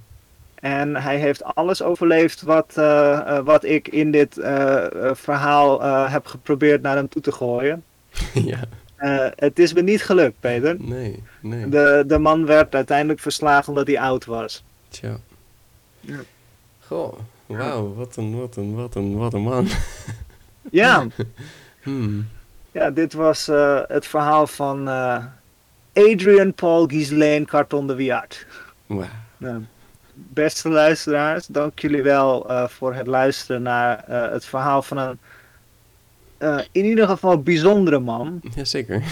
En 0.54 0.96
hij 0.96 1.18
heeft 1.18 1.44
alles 1.44 1.82
overleefd 1.82 2.42
wat, 2.42 2.74
uh, 2.78 2.84
uh, 2.84 3.38
wat 3.38 3.64
ik 3.64 3.88
in 3.88 4.10
dit 4.10 4.38
uh, 4.38 4.86
verhaal 5.12 5.82
heb 6.08 6.26
geprobeerd 6.26 6.82
naar 6.82 6.96
hem 6.96 7.08
toe 7.08 7.22
te 7.22 7.32
gooien. 7.32 7.84
ja. 8.34 8.60
het 9.36 9.58
is 9.58 9.72
me 9.72 9.82
niet 9.82 10.02
gelukt, 10.02 10.40
Peter. 10.40 10.76
Nee, 10.78 11.22
nee. 11.40 11.68
De, 11.68 12.04
de 12.06 12.18
man 12.18 12.46
werd 12.46 12.74
uiteindelijk 12.74 13.20
verslagen 13.20 13.68
omdat 13.68 13.86
hij 13.86 14.00
oud 14.00 14.24
was. 14.24 14.64
Tja. 14.88 15.16
Ja. 16.00 16.20
Goh, 16.86 17.18
wauw, 17.46 17.94
wat 17.94 18.16
een, 18.16 18.38
wat 18.38 18.56
een, 18.56 18.74
wat 18.74 18.94
een, 18.94 19.16
wat 19.16 19.32
een 19.34 19.42
man. 19.42 19.66
ja. 20.70 21.06
hmm. 21.82 22.28
Ja, 22.72 22.90
dit 22.90 23.12
was 23.12 23.46
het 23.86 24.06
verhaal 24.06 24.46
van 24.46 24.88
Adrian 25.92 26.54
Paul 26.54 26.86
Ghislaine 26.86 27.44
Carton 27.44 27.86
de 27.86 27.94
Wiart. 27.94 28.46
Wow. 28.86 29.04
Ja. 29.36 29.60
Beste 30.14 30.68
luisteraars, 30.68 31.46
dank 31.46 31.78
jullie 31.78 32.02
wel 32.02 32.50
uh, 32.50 32.68
voor 32.68 32.94
het 32.94 33.06
luisteren 33.06 33.62
naar 33.62 34.04
uh, 34.10 34.30
het 34.30 34.44
verhaal 34.44 34.82
van 34.82 34.96
een 34.96 35.18
uh, 36.38 36.58
in 36.72 36.84
ieder 36.84 37.06
geval 37.06 37.42
bijzondere 37.42 37.98
man. 37.98 38.40
Jazeker. 38.56 39.02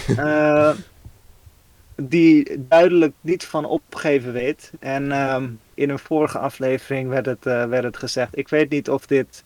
die 1.94 2.66
duidelijk 2.68 3.14
niet 3.20 3.44
van 3.44 3.64
opgeven 3.64 4.32
weet. 4.32 4.72
En 4.78 5.12
um, 5.12 5.60
in 5.74 5.90
een 5.90 5.98
vorige 5.98 6.38
aflevering 6.38 7.08
werd 7.08 7.26
het, 7.26 7.44
werd 7.44 7.84
het 7.84 7.96
gezegd, 7.96 8.38
ik 8.38 8.48
weet 8.48 8.70
niet 8.70 8.90
of 8.90 9.06
dit 9.06 9.44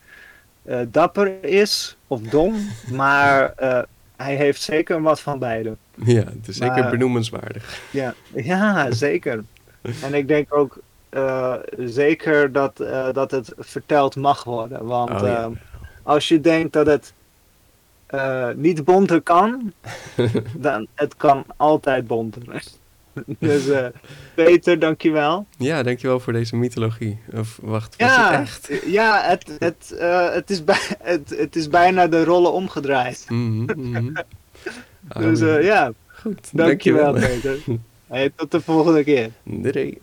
dapper 0.86 1.44
is 1.44 1.96
of 2.06 2.20
dom, 2.20 2.68
maar 2.92 3.54
hij 4.16 4.34
heeft 4.34 4.62
zeker 4.62 5.02
wat 5.02 5.20
van 5.20 5.38
beide. 5.38 5.76
Ja, 5.94 6.24
het 6.24 6.48
is 6.48 6.56
zeker 6.56 6.90
benoemenswaardig. 6.90 7.80
Ja, 7.90 8.14
ja, 8.34 8.90
zeker. 8.90 9.44
en 10.02 10.14
ik 10.14 10.28
denk 10.28 10.54
ook 10.54 10.78
uh, 11.14 11.54
zeker 11.78 12.52
dat, 12.52 12.80
uh, 12.80 13.12
dat 13.12 13.30
het 13.30 13.52
verteld 13.58 14.16
mag 14.16 14.44
worden. 14.44 14.84
Want 14.84 15.10
oh, 15.10 15.20
ja. 15.20 15.48
uh, 15.48 15.56
als 16.02 16.28
je 16.28 16.40
denkt 16.40 16.72
dat 16.72 16.86
het 16.86 17.14
niet 18.56 18.84
bonter 18.84 19.20
kan, 19.20 19.72
dan 20.56 20.86
het 20.94 21.16
kan 21.16 21.44
altijd 21.56 22.06
bonter. 22.06 22.42
dus 23.38 23.62
Peter, 24.34 24.78
dankjewel. 24.78 25.46
Ja, 25.58 25.82
dankjewel 25.82 26.20
voor 26.20 26.32
deze 26.32 26.56
mythologie. 26.56 27.18
Of 27.32 27.58
wacht, 27.62 27.94
ja, 27.96 28.38
was 28.38 28.54
het 28.54 28.68
echt? 28.70 28.84
Ja, 28.86 29.22
het, 29.22 29.56
het, 29.58 29.94
het, 30.32 30.50
is 30.50 30.64
bij, 30.64 30.80
het, 31.00 31.34
het 31.36 31.56
is 31.56 31.68
bijna 31.68 32.06
de 32.06 32.24
rollen 32.24 32.52
omgedraaid. 32.52 33.26
Mm 33.28 33.66
-hmm, 33.66 33.84
mm 33.84 33.94
-hmm. 33.94 34.12
Dus 35.18 35.40
ja, 35.40 35.92
goed. 36.06 36.48
dankjewel, 36.52 37.12
dankjewel. 37.12 37.38
Peter. 37.40 37.58
Hey, 38.06 38.30
tot 38.36 38.50
de 38.50 38.60
volgende 38.60 39.04
keer. 39.04 39.30
Doei. 39.44 39.98